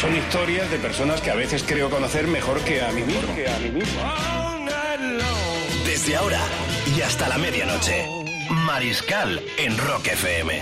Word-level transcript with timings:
Son 0.00 0.14
historias 0.14 0.70
de 0.70 0.78
personas 0.78 1.20
que 1.20 1.30
a 1.30 1.34
veces 1.36 1.64
creo 1.66 1.88
conocer 1.88 2.26
mejor 2.26 2.60
que 2.62 2.82
a 2.82 2.90
mí 2.90 3.02
mismo. 3.02 3.22
Desde 5.86 6.16
ahora 6.16 6.40
y 6.96 7.00
hasta 7.00 7.28
la 7.28 7.38
medianoche, 7.38 8.04
Mariscal 8.50 9.40
en 9.56 9.78
Rock 9.78 10.08
FM. 10.08 10.60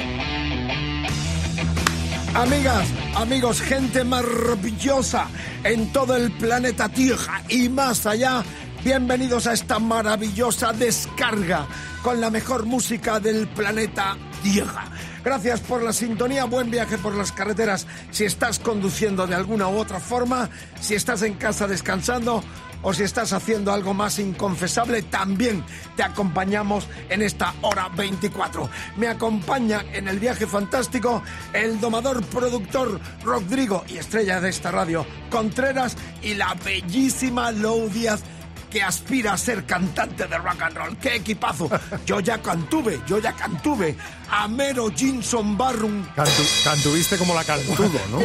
Amigas, 2.34 2.88
amigos, 3.14 3.60
gente 3.62 4.04
maravillosa 4.04 5.28
en 5.64 5.92
todo 5.92 6.14
el 6.16 6.30
planeta 6.32 6.90
Tierra 6.90 7.42
y 7.48 7.70
más 7.70 8.04
allá, 8.06 8.44
bienvenidos 8.84 9.46
a 9.46 9.54
esta 9.54 9.78
maravillosa 9.78 10.72
descarga 10.72 11.66
con 12.02 12.20
la 12.20 12.30
mejor 12.30 12.66
música 12.66 13.18
del 13.18 13.48
planeta 13.48 14.16
Tierra. 14.42 14.84
Gracias 15.24 15.60
por 15.60 15.82
la 15.82 15.92
sintonía, 15.92 16.44
buen 16.46 16.70
viaje 16.70 16.98
por 16.98 17.14
las 17.14 17.30
carreteras 17.30 17.86
si 18.10 18.24
estás 18.24 18.58
conduciendo 18.58 19.26
de 19.26 19.36
alguna 19.36 19.68
u 19.68 19.76
otra 19.76 20.00
forma, 20.00 20.50
si 20.80 20.94
estás 20.94 21.22
en 21.22 21.34
casa 21.34 21.68
descansando 21.68 22.42
o 22.82 22.92
si 22.92 23.04
estás 23.04 23.32
haciendo 23.32 23.72
algo 23.72 23.94
más 23.94 24.18
inconfesable, 24.18 25.02
también 25.02 25.64
te 25.96 26.02
acompañamos 26.02 26.88
en 27.08 27.22
esta 27.22 27.54
hora 27.62 27.88
24. 27.90 28.68
Me 28.96 29.06
acompaña 29.06 29.84
en 29.92 30.08
el 30.08 30.18
viaje 30.18 30.46
fantástico 30.46 31.22
el 31.52 31.80
domador 31.80 32.24
productor 32.26 33.00
Rodrigo 33.22 33.84
y 33.88 33.98
estrella 33.98 34.40
de 34.40 34.50
esta 34.50 34.72
radio 34.72 35.06
Contreras 35.30 35.96
y 36.22 36.34
la 36.34 36.54
bellísima 36.64 37.52
Lou 37.52 37.88
Díaz 37.88 38.24
que 38.72 38.82
aspira 38.82 39.34
a 39.34 39.36
ser 39.36 39.66
cantante 39.66 40.26
de 40.26 40.38
rock 40.38 40.62
and 40.62 40.76
roll. 40.76 40.96
¡Qué 40.96 41.16
equipazo! 41.16 41.68
Yo 42.06 42.20
ya 42.20 42.40
cantuve, 42.40 43.00
yo 43.06 43.18
ya 43.18 43.32
cantuve 43.34 43.94
a 44.30 44.48
Mero 44.48 44.90
Jinson 44.90 45.58
Barrum 45.58 46.02
Cantu- 46.16 46.64
cantuviste 46.64 47.18
como 47.18 47.34
la 47.34 47.44
cantudo, 47.44 48.00
¿no? 48.10 48.20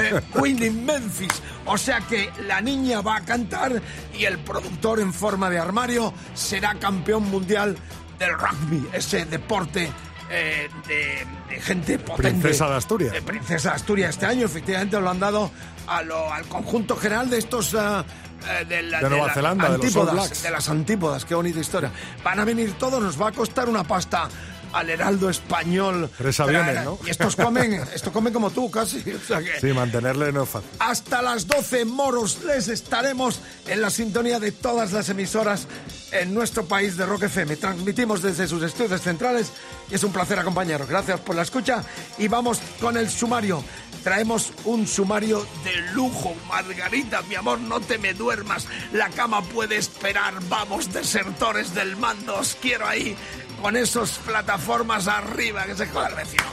Eh, 0.00 0.20
Queen 0.34 0.62
in 0.64 0.84
Memphis. 0.84 1.30
O 1.66 1.78
sea 1.78 2.00
que 2.00 2.28
la 2.46 2.60
niña 2.60 3.00
va 3.02 3.16
a 3.18 3.20
cantar 3.24 3.80
y 4.18 4.24
el 4.24 4.38
productor 4.38 4.98
en 4.98 5.12
forma 5.14 5.48
de 5.48 5.58
armario 5.60 6.12
será 6.34 6.74
campeón 6.74 7.30
mundial 7.30 7.76
del 8.18 8.30
rugby, 8.36 8.88
ese 8.92 9.26
deporte 9.26 9.88
eh, 10.30 10.68
de, 10.88 11.26
de 11.54 11.60
gente 11.62 11.98
potente. 12.00 12.30
Princesa 12.40 12.68
de 12.68 12.76
Asturias. 12.76 13.14
Eh, 13.14 13.22
princesa 13.22 13.68
de 13.70 13.74
Asturias. 13.76 14.10
Este 14.10 14.26
año 14.26 14.44
efectivamente 14.46 15.00
lo 15.00 15.08
han 15.08 15.20
dado 15.20 15.52
a 15.86 16.02
lo- 16.02 16.32
al 16.32 16.46
conjunto 16.48 16.96
general 16.96 17.30
de 17.30 17.38
estos... 17.38 17.74
ah, 17.78 18.04
eh, 18.46 18.64
de, 18.64 18.82
la- 18.82 19.00
De 19.00 19.08
Nueva 19.10 19.26
la- 19.28 19.34
Zelanda, 19.34 19.64
de 19.70 19.76
los 19.78 19.84
antípodas, 19.86 20.14
Blacks. 20.14 20.42
de 20.42 20.50
las 20.50 20.68
antípodas, 20.68 21.24
qué 21.24 21.34
bonita 21.34 21.58
historia. 21.60 21.90
Van 22.22 22.38
a 22.40 22.44
venir 22.44 22.72
todos, 22.78 23.02
nos 23.02 23.20
va 23.20 23.28
a 23.28 23.32
costar 23.32 23.68
una 23.68 23.84
pasta 23.84 24.28
al 24.72 24.90
Heraldo 24.90 25.30
Español. 25.30 26.10
Tres 26.18 26.38
aviones, 26.40 26.84
¿no? 26.84 26.98
Y 27.06 27.10
estos 27.10 27.36
comen, 27.36 27.72
esto 27.94 28.12
comen 28.12 28.32
como 28.34 28.50
tú 28.50 28.70
casi. 28.70 28.98
O 29.12 29.18
sea 29.26 29.38
que- 29.42 29.58
Sí, 29.60 29.68
mantenerle 29.72 30.30
no 30.30 30.42
es 30.42 30.48
fácil. 30.48 30.68
hasta 30.78 31.22
las 31.22 31.46
12 31.46 31.84
moros 31.86 32.40
les 32.44 32.68
estaremos 32.68 33.40
en 33.66 33.80
la 33.80 33.88
sintonía 33.90 34.38
de 34.38 34.52
todas 34.52 34.92
las 34.92 35.08
emisoras 35.08 35.66
en 36.12 36.34
nuestro 36.34 36.64
país 36.66 36.96
de 36.98 37.06
Rock 37.06 37.24
FM. 37.24 37.56
Transmitimos 37.56 38.20
desde 38.22 38.46
sus 38.46 38.62
estudios 38.62 39.00
centrales 39.00 39.52
y 39.90 39.94
es 39.94 40.04
un 40.04 40.12
placer 40.12 40.38
acompañaros. 40.38 40.88
Gracias 40.88 41.18
por 41.20 41.34
la 41.34 41.42
escucha 41.42 41.82
y 42.18 42.28
vamos 42.28 42.60
con 42.80 42.96
el 42.98 43.08
sumario. 43.10 43.64
Traemos 44.02 44.52
un 44.64 44.86
sumario 44.86 45.46
de 45.64 45.76
lujo. 45.92 46.34
Margarita, 46.48 47.22
mi 47.22 47.34
amor, 47.34 47.58
no 47.60 47.80
te 47.80 47.98
me 47.98 48.14
duermas. 48.14 48.66
La 48.92 49.10
cama 49.10 49.42
puede 49.42 49.76
esperar. 49.76 50.34
Vamos, 50.48 50.92
desertores 50.92 51.74
del 51.74 51.96
mando. 51.96 52.36
Os 52.36 52.54
quiero 52.54 52.86
ahí 52.86 53.16
con 53.60 53.76
esos 53.76 54.18
plataformas 54.18 55.08
arriba 55.08 55.64
que 55.64 55.74
se 55.74 55.86
joda 55.86 56.08
el 56.08 56.14
vecino. 56.14 56.44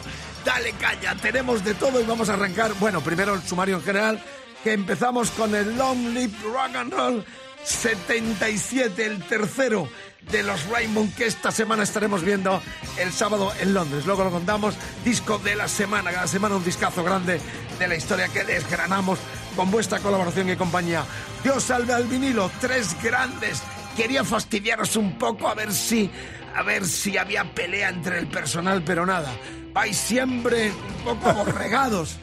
Dale 0.43 0.71
caña, 0.73 1.15
tenemos 1.15 1.63
de 1.63 1.73
todo 1.73 1.99
y 1.99 2.05
vamos 2.05 2.29
a 2.29 2.33
arrancar. 2.33 2.73
Bueno, 2.75 3.01
primero 3.01 3.33
el 3.33 3.41
sumario 3.41 3.77
en 3.77 3.83
general, 3.83 4.23
que 4.63 4.73
empezamos 4.73 5.31
con 5.31 5.55
el 5.55 5.77
Long 5.77 6.13
Live 6.13 6.37
Rock 6.43 6.75
and 6.75 6.93
Roll 6.93 7.25
77, 7.63 9.05
el 9.05 9.23
tercero 9.23 9.89
de 10.31 10.43
los 10.43 10.67
Raymond 10.67 11.15
que 11.15 11.25
esta 11.25 11.51
semana 11.51 11.83
estaremos 11.83 12.23
viendo 12.23 12.61
el 12.97 13.11
sábado 13.11 13.51
en 13.59 13.73
Londres. 13.73 14.05
Luego 14.05 14.23
lo 14.23 14.31
contamos, 14.31 14.75
disco 15.03 15.39
de 15.39 15.55
la 15.55 15.67
semana, 15.67 16.11
cada 16.11 16.27
semana 16.27 16.55
un 16.55 16.63
discazo 16.63 17.03
grande 17.03 17.39
de 17.79 17.87
la 17.87 17.95
historia 17.95 18.27
que 18.29 18.43
desgranamos 18.43 19.19
con 19.55 19.71
vuestra 19.71 19.99
colaboración 19.99 20.49
y 20.49 20.55
compañía. 20.55 21.03
Dios 21.43 21.63
salve 21.63 21.93
al 21.93 22.05
vinilo, 22.05 22.51
tres 22.59 22.95
grandes. 23.01 23.61
Quería 23.95 24.23
fastidiaros 24.23 24.95
un 24.95 25.17
poco 25.17 25.47
a 25.47 25.53
ver 25.53 25.71
si 25.71 26.11
a 26.55 26.63
ver 26.63 26.85
si 26.85 27.17
había 27.17 27.43
pelea 27.53 27.89
entre 27.89 28.17
el 28.19 28.27
personal, 28.27 28.81
pero 28.83 29.05
nada. 29.05 29.31
Vais 29.73 29.95
siempre 29.95 30.71
un 30.71 31.19
poco 31.19 31.33
borregados. 31.33 32.15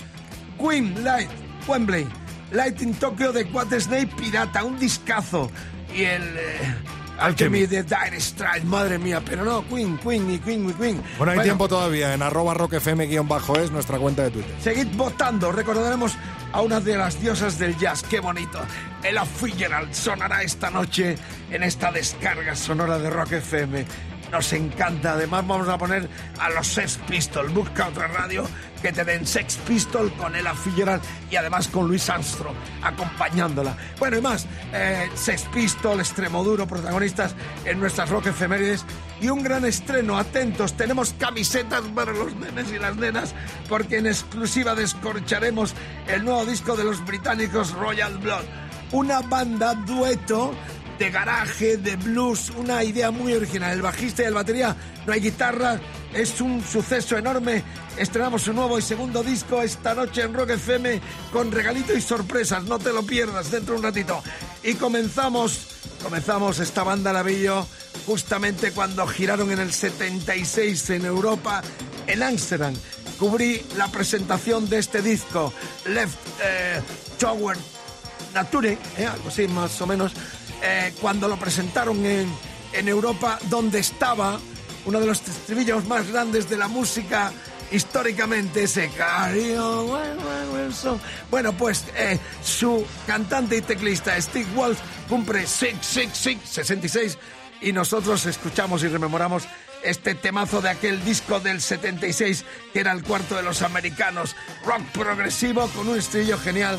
Queen, 0.58 1.04
Light, 1.04 1.30
Wembley, 1.66 2.06
Light 2.50 2.80
in 2.80 2.94
Tokyo 2.94 3.32
de 3.32 3.44
What 3.44 3.78
Snake 3.78 4.10
Pirata, 4.16 4.64
un 4.64 4.78
discazo. 4.78 5.50
Y 5.94 6.04
el 6.04 6.22
eh, 6.38 6.74
Alchemy 7.18 7.66
de 7.66 7.82
Dire 7.82 8.20
Straits, 8.20 8.64
madre 8.64 8.98
mía, 8.98 9.22
pero 9.24 9.44
no, 9.44 9.66
Queen, 9.68 9.98
Queen 9.98 10.30
y 10.30 10.38
Queen 10.38 10.70
y 10.70 10.72
Queen. 10.72 11.02
Bueno, 11.18 11.32
hay 11.32 11.40
tiempo 11.40 11.68
todavía 11.68 12.14
en 12.14 12.22
arroba 12.22 12.54
rockfm-bajo 12.54 13.56
es 13.56 13.70
nuestra 13.70 13.98
cuenta 13.98 14.24
de 14.24 14.30
Twitter. 14.30 14.54
Seguid 14.60 14.88
votando, 14.96 15.52
recordaremos 15.52 16.16
a 16.52 16.60
una 16.60 16.80
de 16.80 16.96
las 16.96 17.20
diosas 17.20 17.58
del 17.58 17.76
jazz, 17.78 18.02
qué 18.02 18.20
bonito. 18.20 18.60
Ella 19.02 19.24
Fitzgerald 19.24 19.92
sonará 19.92 20.42
esta 20.42 20.70
noche 20.70 21.16
en 21.50 21.62
esta 21.62 21.90
descarga 21.90 22.54
sonora 22.54 22.98
de 22.98 23.10
Rock 23.10 23.32
FM. 23.32 23.86
Nos 24.32 24.50
encanta, 24.54 25.12
además 25.12 25.46
vamos 25.46 25.68
a 25.68 25.76
poner 25.76 26.08
a 26.40 26.48
los 26.48 26.66
Sex 26.66 26.98
Pistols. 27.06 27.52
Busca 27.52 27.88
otra 27.88 28.08
radio 28.08 28.44
que 28.80 28.90
te 28.90 29.04
den 29.04 29.26
Sex 29.26 29.56
Pistol 29.56 30.10
con 30.14 30.34
Ella 30.34 30.54
Fitzgerald 30.54 31.02
y 31.30 31.36
además 31.36 31.68
con 31.68 31.86
Luis 31.86 32.08
Armstrong 32.08 32.56
acompañándola. 32.82 33.76
Bueno, 33.98 34.16
y 34.16 34.22
más, 34.22 34.46
eh, 34.72 35.10
Sex 35.14 35.42
Pistol, 35.52 36.00
Extremoduro, 36.00 36.66
protagonistas 36.66 37.34
en 37.66 37.78
nuestras 37.78 38.08
Rock 38.08 38.28
Efemérides 38.28 38.86
y 39.20 39.28
un 39.28 39.42
gran 39.42 39.66
estreno, 39.66 40.16
atentos, 40.16 40.78
tenemos 40.78 41.14
camisetas 41.18 41.82
para 41.94 42.12
los 42.12 42.34
nenes 42.34 42.72
y 42.72 42.78
las 42.78 42.96
nenas 42.96 43.34
porque 43.68 43.98
en 43.98 44.06
exclusiva 44.06 44.74
descorcharemos 44.74 45.74
el 46.08 46.24
nuevo 46.24 46.46
disco 46.46 46.74
de 46.74 46.84
los 46.84 47.04
británicos 47.04 47.72
Royal 47.72 48.16
Blood, 48.16 48.44
una 48.92 49.20
banda 49.20 49.74
dueto 49.74 50.54
de 51.02 51.10
garaje, 51.10 51.78
de 51.78 51.96
blues, 51.96 52.50
una 52.50 52.84
idea 52.84 53.10
muy 53.10 53.34
original. 53.34 53.72
El 53.72 53.82
bajista 53.82 54.22
y 54.22 54.26
el 54.26 54.34
batería, 54.34 54.76
no 55.04 55.12
hay 55.12 55.18
guitarra, 55.18 55.80
es 56.14 56.40
un 56.40 56.62
suceso 56.62 57.16
enorme. 57.18 57.64
Estrenamos 57.96 58.42
su 58.42 58.52
nuevo 58.52 58.78
y 58.78 58.82
segundo 58.82 59.24
disco 59.24 59.60
esta 59.62 59.96
noche 59.96 60.22
en 60.22 60.32
Rock 60.32 60.50
FM 60.50 61.00
con 61.32 61.50
regalito 61.50 61.92
y 61.92 62.00
sorpresas, 62.00 62.62
no 62.66 62.78
te 62.78 62.92
lo 62.92 63.02
pierdas 63.02 63.50
dentro 63.50 63.74
de 63.74 63.78
un 63.80 63.84
ratito. 63.84 64.22
Y 64.62 64.74
comenzamos, 64.74 65.66
comenzamos 66.04 66.60
esta 66.60 66.84
banda 66.84 67.12
la 67.12 67.24
vi 67.24 67.42
yo 67.42 67.66
justamente 68.06 68.70
cuando 68.70 69.04
giraron 69.08 69.50
en 69.50 69.58
el 69.58 69.72
76 69.72 70.90
en 70.90 71.04
Europa, 71.04 71.62
en 72.06 72.22
Ámsterdam. 72.22 72.74
Cubrí 73.18 73.60
la 73.76 73.88
presentación 73.88 74.68
de 74.68 74.78
este 74.78 75.02
disco, 75.02 75.52
Left 75.84 76.16
eh, 76.44 76.80
Tower 77.18 77.56
Nature, 78.34 78.78
eh, 78.96 79.06
algo 79.06 79.28
así 79.28 79.48
más 79.48 79.80
o 79.80 79.86
menos, 79.86 80.12
eh, 80.62 80.92
cuando 81.00 81.28
lo 81.28 81.36
presentaron 81.36 82.04
en, 82.06 82.28
en 82.72 82.88
Europa, 82.88 83.38
donde 83.50 83.80
estaba 83.80 84.38
uno 84.84 85.00
de 85.00 85.06
los 85.06 85.20
estribillos 85.20 85.86
más 85.86 86.10
grandes 86.10 86.48
de 86.48 86.56
la 86.56 86.68
música 86.68 87.32
históricamente, 87.72 88.64
ese 88.64 88.90
so. 90.72 91.00
Bueno, 91.30 91.52
pues 91.52 91.84
eh, 91.96 92.18
su 92.44 92.84
cantante 93.06 93.56
y 93.56 93.60
teclista 93.62 94.20
Steve 94.20 94.46
Walsh 94.54 94.78
cumple 95.08 95.46
666, 95.46 96.38
66 96.44 97.18
y 97.62 97.72
nosotros 97.72 98.26
escuchamos 98.26 98.82
y 98.82 98.88
rememoramos 98.88 99.44
este 99.82 100.14
temazo 100.14 100.60
de 100.60 100.70
aquel 100.70 101.04
disco 101.04 101.40
del 101.40 101.60
76 101.60 102.44
que 102.72 102.80
era 102.80 102.92
el 102.92 103.02
cuarto 103.02 103.36
de 103.36 103.42
los 103.42 103.62
americanos, 103.62 104.36
rock 104.64 104.82
progresivo 104.92 105.66
con 105.68 105.88
un 105.88 105.98
estribillo 105.98 106.38
genial 106.38 106.78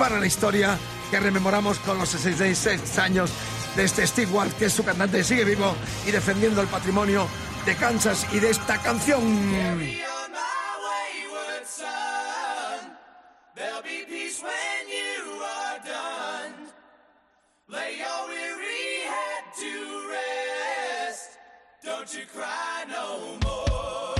para 0.00 0.18
la 0.18 0.26
historia 0.26 0.78
que 1.10 1.20
rememoramos 1.20 1.78
con 1.80 1.98
los 1.98 2.08
66 2.08 2.98
años 2.98 3.30
de 3.76 3.84
este 3.84 4.06
Steve 4.06 4.32
Ward, 4.32 4.50
que 4.52 4.64
es 4.64 4.72
su 4.72 4.82
cantante, 4.82 5.22
sigue 5.22 5.44
vivo 5.44 5.76
y 6.06 6.10
defendiendo 6.10 6.62
el 6.62 6.68
patrimonio 6.68 7.28
de 7.66 7.76
Kansas 7.76 8.26
y 8.32 8.38
de 8.38 8.48
esta 8.48 8.80
canción. 8.80 9.20
Don't 21.82 22.14
you 22.14 22.24
cry 22.32 22.84
no 22.88 23.38
more. 23.44 24.19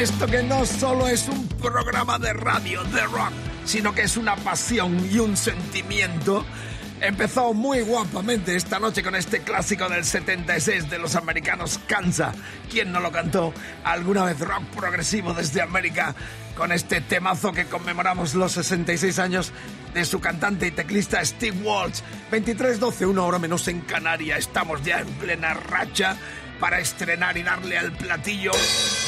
Esto 0.00 0.26
que 0.26 0.42
no 0.42 0.64
solo 0.64 1.08
es 1.08 1.28
un 1.28 1.46
programa 1.46 2.18
de 2.18 2.32
radio, 2.32 2.82
de 2.84 3.02
rock, 3.02 3.32
sino 3.66 3.94
que 3.94 4.00
es 4.00 4.16
una 4.16 4.34
pasión 4.34 5.06
y 5.12 5.18
un 5.18 5.36
sentimiento. 5.36 6.42
Empezó 7.02 7.52
muy 7.52 7.82
guapamente 7.82 8.56
esta 8.56 8.78
noche 8.78 9.02
con 9.02 9.14
este 9.14 9.40
clásico 9.42 9.90
del 9.90 10.06
76 10.06 10.88
de 10.88 10.98
los 10.98 11.16
americanos 11.16 11.78
Kansas. 11.86 12.34
¿Quién 12.70 12.92
no 12.92 13.00
lo 13.00 13.12
cantó 13.12 13.52
alguna 13.84 14.24
vez 14.24 14.40
rock 14.40 14.64
progresivo 14.74 15.34
desde 15.34 15.60
América 15.60 16.14
con 16.56 16.72
este 16.72 17.02
temazo 17.02 17.52
que 17.52 17.66
conmemoramos 17.66 18.34
los 18.34 18.52
66 18.52 19.18
años 19.18 19.52
de 19.92 20.06
su 20.06 20.18
cantante 20.18 20.68
y 20.68 20.70
teclista 20.70 21.22
Steve 21.22 21.58
Walsh? 21.62 22.00
23-12, 22.32 23.06
una 23.06 23.24
hora 23.24 23.38
menos 23.38 23.68
en 23.68 23.82
Canarias. 23.82 24.38
Estamos 24.38 24.82
ya 24.82 25.00
en 25.00 25.08
plena 25.08 25.52
racha 25.52 26.16
para 26.58 26.78
estrenar 26.78 27.36
y 27.36 27.42
darle 27.42 27.78
al 27.78 27.92
platillo, 27.92 28.52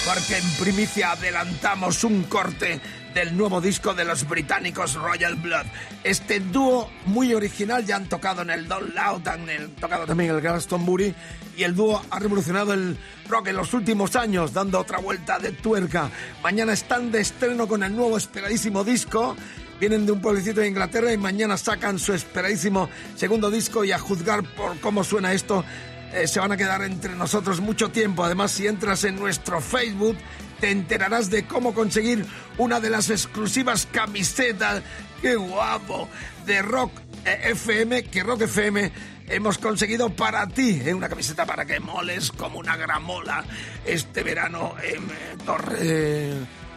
porque 0.05 0.39
en 0.39 0.51
primicia 0.59 1.13
adelantamos 1.13 2.03
un 2.05 2.25
corte 2.25 2.81
del 3.15 3.37
nuevo 3.37 3.61
disco 3.61 3.95
de 3.95 4.05
los 4.05 4.27
británicos 4.27 4.95
Royal 4.95 5.37
Blood. 5.37 5.67
Este 6.03 6.41
dúo 6.41 6.91
muy 7.07 7.35
original 7.35 7.85
ya 7.85 7.97
han 7.97 8.09
tocado 8.09 8.43
en 8.43 8.51
el 8.51 8.67
Don 8.67 8.95
Loud, 8.95 9.27
han 9.29 9.47
tocado 9.81 10.07
también 10.07 10.31
en 10.31 10.37
el 10.37 10.43
Glastonbury 10.43 11.15
y 11.57 11.63
el 11.63 11.75
dúo 11.75 12.03
ha 12.11 12.19
revolucionado 12.19 12.73
el 12.73 12.97
rock 13.29 13.49
en 13.49 13.57
los 13.57 13.75
últimos 13.75 14.17
años, 14.17 14.53
dando 14.53 14.81
otra 14.81 14.99
vuelta 14.99 15.39
de 15.39 15.53
tuerca. 15.53 16.11
Mañana 16.43 16.73
están 16.73 17.13
de 17.13 17.21
estreno 17.21 17.69
con 17.69 17.83
el 17.83 17.95
nuevo 17.95 18.17
esperadísimo 18.17 18.85
disco. 18.85 19.37
Vienen 19.79 20.07
de 20.07 20.13
un 20.13 20.21
pueblecito 20.21 20.61
de 20.61 20.69
Inglaterra 20.69 21.13
y 21.13 21.19
mañana 21.19 21.57
sacan 21.57 21.99
su 21.99 22.13
esperadísimo 22.13 22.89
segundo 23.17 23.51
disco 23.51 23.85
y 23.85 23.93
a 23.93 23.99
juzgar 23.99 24.45
por 24.55 24.79
cómo 24.79 25.03
suena 25.03 25.33
esto, 25.33 25.65
eh, 26.13 26.27
se 26.29 26.41
van 26.41 26.53
a 26.53 26.57
quedar 26.57 26.83
entre 26.83 27.15
nosotros 27.15 27.61
mucho 27.61 27.91
tiempo. 27.91 28.25
Además, 28.25 28.53
si 28.53 28.67
entras 28.67 29.05
en 29.05 29.17
nuestro 29.17 29.61
Facebook, 29.61 30.17
te 30.61 30.71
enterarás 30.71 31.31
de 31.31 31.45
cómo 31.47 31.75
conseguir 31.75 32.25
una 32.59 32.81
de 32.81 32.91
las 32.91 33.11
exclusivas 33.11 33.87
camisetas, 33.91 34.83
qué 35.21 35.35
guapo, 35.37 36.09
de 36.47 36.63
Rock 36.63 36.93
eh, 37.25 37.51
FM, 37.51 38.05
que 38.05 38.23
Rock 38.23 38.43
FM 38.43 38.93
hemos 39.29 39.59
conseguido 39.59 40.11
para 40.11 40.47
ti. 40.49 40.81
eh, 40.85 40.93
una 40.95 41.09
camiseta 41.09 41.47
para 41.47 41.65
que 41.65 41.81
moles 41.81 42.31
como 42.33 42.59
una 42.59 42.77
gramola 42.77 43.45
este 43.87 44.23
verano 44.23 44.75
en 44.83 45.03
eh, 45.05 45.37
Torre, 45.47 46.33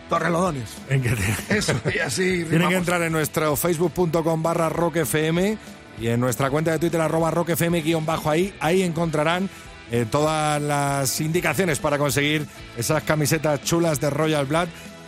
Torrelodones. 0.09 0.69
En 0.89 1.01
te- 1.01 1.57
Eso, 1.57 1.73
y 1.93 1.99
así 1.99 2.43
Tienen 2.49 2.69
que 2.69 2.75
entrar 2.75 3.01
en 3.01 3.11
nuestro 3.11 3.55
facebook.com 3.55 4.41
barra 4.43 4.69
rockfm 4.69 5.57
y 5.99 6.07
en 6.07 6.19
nuestra 6.19 6.49
cuenta 6.49 6.71
de 6.71 6.79
Twitter 6.79 6.99
arroba 7.01 7.31
rockfm 7.31 7.81
guion 7.81 8.05
bajo 8.05 8.29
ahí. 8.29 8.53
Ahí 8.59 8.83
encontrarán 8.83 9.49
eh, 9.91 10.05
todas 10.09 10.61
las 10.61 11.21
indicaciones 11.21 11.79
para 11.79 11.97
conseguir 11.97 12.45
esas 12.77 13.03
camisetas 13.03 13.63
chulas 13.63 13.99
de 13.99 14.09
Royal 14.09 14.45
Blood 14.45 14.67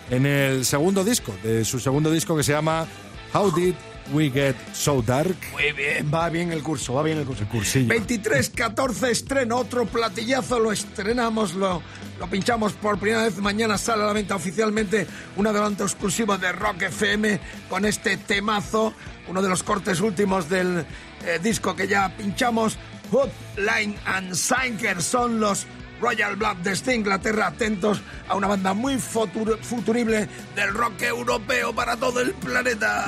en 0.10 0.25
el 0.25 0.65
segundo 0.65 1.03
disco, 1.03 1.34
de 1.44 1.65
su 1.65 1.79
segundo 1.79 2.12
disco 2.12 2.36
que 2.38 2.44
se 2.44 2.53
llama 2.53 2.88
How 3.34 3.51
Did 3.51 3.75
We 4.14 4.30
Get 4.30 4.56
So 4.74 5.02
Dark. 5.02 5.36
Muy 5.52 5.72
bien, 5.74 6.10
va 6.14 6.30
bien 6.30 6.52
el 6.52 6.64
curso, 6.64 6.94
va 6.94 7.04
bien 7.04 7.18
el 7.18 7.26
curso. 7.26 7.44
El 7.44 7.50
cursillo. 7.50 7.94
23-14 7.94 9.10
estreno, 9.10 9.58
otro 9.58 9.86
platillazo, 9.86 10.60
lo 10.60 10.72
estrenamos, 10.72 11.54
lo, 11.54 11.82
lo 12.20 12.28
pinchamos 12.30 12.74
por 12.74 13.00
primera 13.00 13.24
vez. 13.24 13.38
Mañana 13.38 13.78
sale 13.78 14.04
a 14.04 14.08
la 14.08 14.14
venta 14.14 14.36
oficialmente 14.36 15.08
un 15.36 15.48
adelanto 15.48 15.84
exclusivo 15.84 16.38
de 16.38 16.52
Rock 16.52 16.84
FM 16.84 17.40
con 17.70 17.86
este 17.86 18.18
temazo, 18.18 18.94
uno 19.28 19.42
de 19.42 19.50
los 19.50 19.64
cortes 19.64 20.00
últimos 20.00 20.50
del 20.50 20.86
eh, 21.26 21.40
disco 21.42 21.76
que 21.76 21.88
ya 21.88 22.16
pinchamos. 22.16 22.78
Hotline 23.12 23.96
and 24.06 24.34
Sinker 24.36 25.02
son 25.02 25.40
los 25.40 25.66
Royal 26.02 26.36
Blood 26.36 26.58
desde 26.58 26.94
Inglaterra, 26.94 27.48
atentos 27.48 28.02
a 28.28 28.36
una 28.36 28.48
banda 28.48 28.74
muy 28.74 28.96
futur- 28.96 29.58
futurible 29.62 30.28
del 30.56 30.74
rock 30.74 31.02
europeo 31.04 31.74
para 31.74 31.96
todo 31.98 32.22
el 32.22 32.34
planeta. 32.34 33.06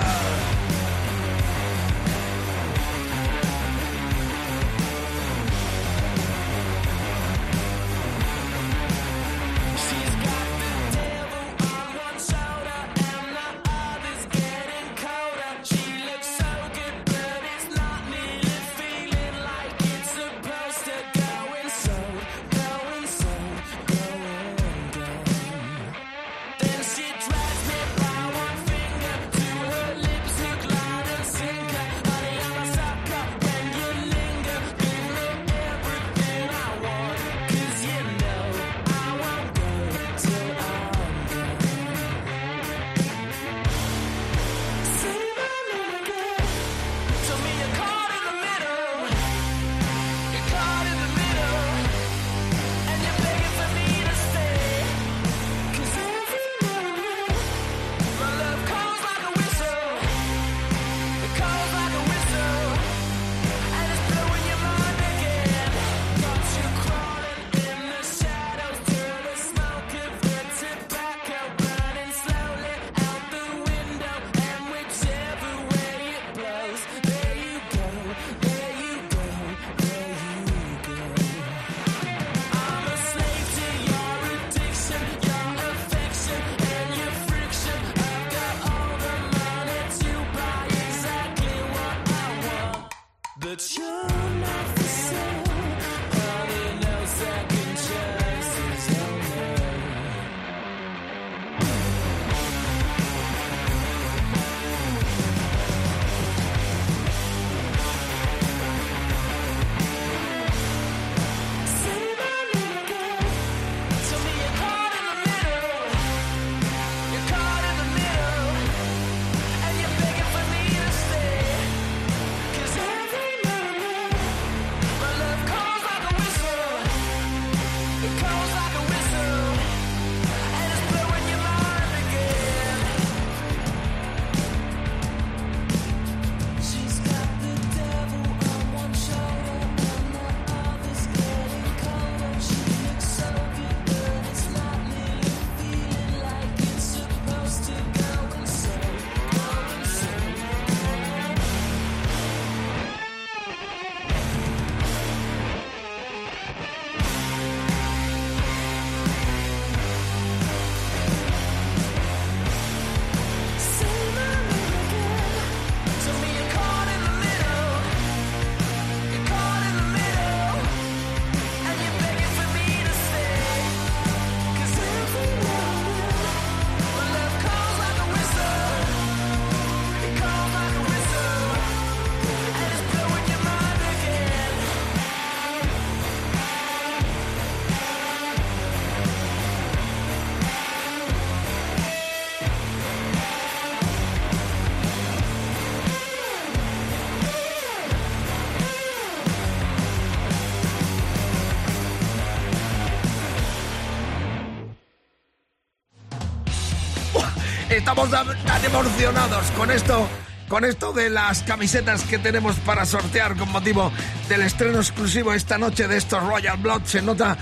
Estamos 207.90 208.12
tan 208.46 208.66
emocionados 208.66 209.50
con 209.58 209.72
esto, 209.72 210.08
con 210.48 210.64
esto 210.64 210.94
de 210.94 211.10
las 211.10 211.42
camisetas 211.42 212.04
que 212.04 212.20
tenemos 212.20 212.56
para 212.58 212.86
sortear 212.86 213.36
con 213.36 213.52
motivo 213.52 213.92
del 214.28 214.44
estreno 214.44 214.78
exclusivo 214.78 215.34
esta 215.34 215.58
noche 215.58 215.88
de 215.88 215.98
estos 215.98 216.22
Royal 216.22 216.58
Blood. 216.58 216.84
Se 216.84 217.02
nota 217.02 217.36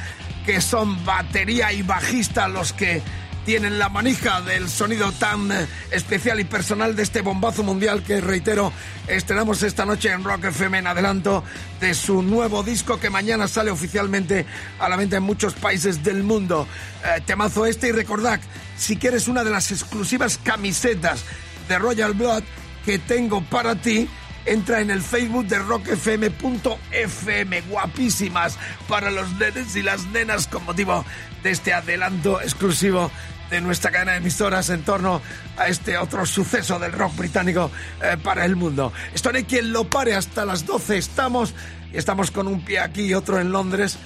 que 0.45 0.61
son 0.61 1.03
batería 1.03 1.73
y 1.73 1.81
bajista 1.81 2.47
los 2.47 2.71
que 2.71 3.01
tienen 3.47 3.77
la 3.77 3.89
manija 3.89 4.39
del 4.41 4.69
sonido 4.69 5.11
tan 5.13 5.51
eh, 5.51 5.67
especial 5.91 6.39
y 6.39 6.45
personal 6.45 6.95
de 6.95 7.03
este 7.03 7.21
bombazo 7.21 7.63
mundial 7.63 8.03
que, 8.03 8.21
reitero, 8.21 8.71
estrenamos 9.07 9.63
esta 9.63 9.85
noche 9.85 10.11
en 10.11 10.23
Rock 10.23 10.45
FM 10.45 10.79
en 10.79 10.87
adelanto 10.87 11.43
de 11.79 11.93
su 11.93 12.21
nuevo 12.21 12.63
disco 12.63 12.99
que 12.99 13.09
mañana 13.09 13.49
sale 13.49 13.71
oficialmente 13.71 14.45
a 14.79 14.87
la 14.87 14.95
venta 14.95 15.17
en 15.17 15.23
muchos 15.23 15.55
países 15.55 16.03
del 16.03 16.23
mundo. 16.23 16.67
Eh, 17.05 17.21
temazo 17.25 17.65
este 17.65 17.87
y 17.87 17.91
recordad, 17.93 18.39
si 18.77 18.97
quieres 18.97 19.27
una 19.27 19.43
de 19.43 19.51
las 19.51 19.71
exclusivas 19.71 20.39
camisetas 20.41 21.23
de 21.67 21.79
Royal 21.79 22.13
Blood 22.13 22.43
que 22.85 22.99
tengo 22.99 23.41
para 23.41 23.75
ti, 23.75 24.07
entra 24.45 24.79
en 24.79 24.91
el 24.91 25.01
Facebook 25.01 25.47
de 25.47 25.59
rockfm.fm, 25.59 27.61
guapísimas 27.61 28.57
para 28.87 29.11
los 29.11 29.29
nenes 29.33 29.75
y 29.75 29.83
las 29.83 30.05
nenas 30.07 30.47
con 30.47 30.63
motivo 30.63 31.03
de 31.43 31.51
este 31.51 31.73
adelanto 31.73 32.41
exclusivo 32.41 33.11
de 33.49 33.61
nuestra 33.61 33.91
cadena 33.91 34.13
de 34.13 34.17
emisoras 34.17 34.69
en 34.69 34.83
torno 34.83 35.21
a 35.57 35.67
este 35.67 35.97
otro 35.97 36.25
suceso 36.25 36.79
del 36.79 36.91
rock 36.91 37.15
británico 37.15 37.71
eh, 38.01 38.17
para 38.21 38.45
el 38.45 38.55
mundo. 38.55 38.91
Esto 39.13 39.31
no 39.31 39.37
hay 39.37 39.45
quien 39.45 39.71
lo 39.71 39.89
pare 39.89 40.15
hasta 40.15 40.45
las 40.45 40.65
12 40.65 40.97
estamos 40.97 41.53
y 41.93 41.97
estamos 41.97 42.31
con 42.31 42.47
un 42.47 42.61
pie 42.61 42.79
aquí 42.79 43.03
y 43.03 43.13
otro 43.13 43.39
en 43.39 43.51
Londres. 43.51 43.97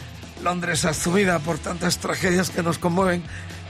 Londres 0.44 0.86
asumida 0.86 1.40
por 1.40 1.60
tantas 1.60 2.00
tragedias 2.00 2.50
que 2.50 2.64
nos 2.64 2.80
conmueven, 2.80 3.24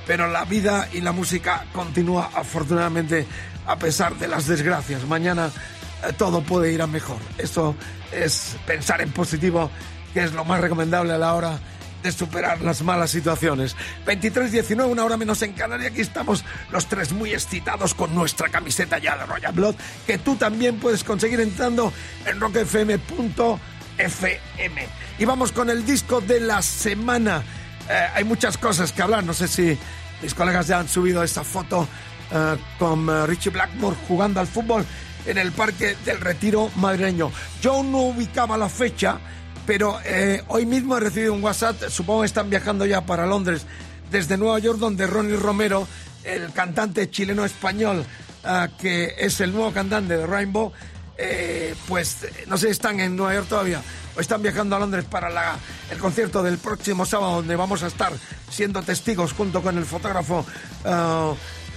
pero 0.08 0.28
la 0.28 0.46
vida 0.46 0.90
y 0.94 1.02
la 1.02 1.12
música 1.12 1.66
continúa 1.74 2.32
afortunadamente 2.34 3.26
a 3.66 3.78
pesar 3.78 4.16
de 4.18 4.28
las 4.28 4.48
desgracias. 4.48 5.06
Mañana 5.06 5.52
eh, 6.04 6.14
todo 6.18 6.42
puede 6.42 6.72
ir 6.72 6.82
a 6.82 6.88
mejor. 6.88 7.20
Eso 7.38 7.76
es 8.12 8.58
pensar 8.66 9.02
en 9.02 9.12
positivo, 9.12 9.70
que 10.14 10.24
es 10.24 10.34
lo 10.34 10.46
más 10.46 10.62
recomendable 10.62 11.14
a 11.14 11.18
la 11.18 11.34
hora 11.34 11.60
de 12.04 12.12
superar 12.12 12.62
las 12.62 12.82
malas 12.82 13.12
situaciones. 13.12 13.76
23.19, 14.06 14.88
una 14.88 15.06
hora 15.06 15.18
menos 15.18 15.42
en 15.42 15.54
Canarias. 15.54 15.92
Aquí 15.92 16.02
estamos 16.02 16.44
los 16.72 16.88
tres 16.88 17.14
muy 17.14 17.34
excitados 17.34 17.94
con 17.94 18.16
nuestra 18.16 18.50
camiseta 18.50 18.98
ya 18.98 19.18
de 19.18 19.26
Royal 19.26 19.54
Blood, 19.54 19.76
que 20.08 20.18
tú 20.18 20.36
también 20.36 20.78
puedes 20.80 21.04
conseguir 21.04 21.40
entrando 21.40 21.94
en 22.26 22.40
rockfm.fm. 22.40 23.60
Y 25.20 25.26
vamos 25.26 25.52
con 25.52 25.70
el 25.70 25.86
disco 25.86 26.22
de 26.22 26.40
la 26.40 26.62
semana. 26.62 27.44
Eh, 27.90 28.08
hay 28.16 28.24
muchas 28.24 28.58
cosas 28.58 28.92
que 28.92 29.02
hablar. 29.02 29.24
No 29.24 29.34
sé 29.34 29.48
si 29.48 29.78
mis 30.22 30.34
colegas 30.34 30.68
ya 30.68 30.80
han 30.80 30.88
subido 30.88 31.24
esta 31.24 31.44
foto 31.44 31.88
eh, 32.32 32.58
con 32.80 33.10
eh, 33.10 33.26
Richie 33.26 33.52
Blackmore 33.52 33.96
jugando 34.08 34.40
al 34.40 34.48
fútbol 34.48 34.86
en 35.26 35.38
el 35.38 35.52
Parque 35.52 35.96
del 36.06 36.20
Retiro 36.20 36.70
madrileño. 36.76 37.32
Yo 37.62 37.84
no 37.84 38.00
ubicaba 38.00 38.58
la 38.58 38.70
fecha, 38.70 39.20
pero 39.66 40.00
hoy 40.48 40.66
mismo 40.66 40.98
he 40.98 41.00
recibido 41.00 41.34
un 41.34 41.44
WhatsApp, 41.44 41.90
supongo 41.90 42.22
que 42.22 42.26
están 42.26 42.50
viajando 42.50 42.88
ya 42.88 43.06
para 43.06 43.28
Londres, 43.28 43.68
desde 44.10 44.36
Nueva 44.36 44.58
York, 44.58 44.80
donde 44.80 45.06
Ronnie 45.06 45.36
Romero, 45.36 45.88
el 46.24 46.52
cantante 46.54 47.12
chileno-español, 47.12 48.04
que 48.80 49.14
es 49.20 49.40
el 49.42 49.54
nuevo 49.54 49.72
cantante 49.72 50.18
de 50.18 50.26
Rainbow, 50.26 50.74
eh, 51.22 51.76
pues 51.88 52.18
no 52.48 52.58
sé, 52.58 52.70
están 52.70 53.00
en 53.00 53.16
Nueva 53.16 53.36
York 53.36 53.48
todavía, 53.48 53.82
o 54.16 54.20
están 54.20 54.42
viajando 54.42 54.76
a 54.76 54.80
Londres 54.80 55.06
para 55.06 55.30
la- 55.30 55.58
el 55.92 55.98
concierto 56.00 56.42
del 56.44 56.58
próximo 56.58 57.06
sábado, 57.06 57.36
donde 57.36 57.56
vamos 57.56 57.84
a 57.84 57.88
estar 57.88 58.12
siendo 58.50 58.82
testigos 58.82 59.34
junto 59.34 59.62
con 59.62 59.78
el 59.78 59.86
fotógrafo 59.86 60.46
ah, 60.86 61.34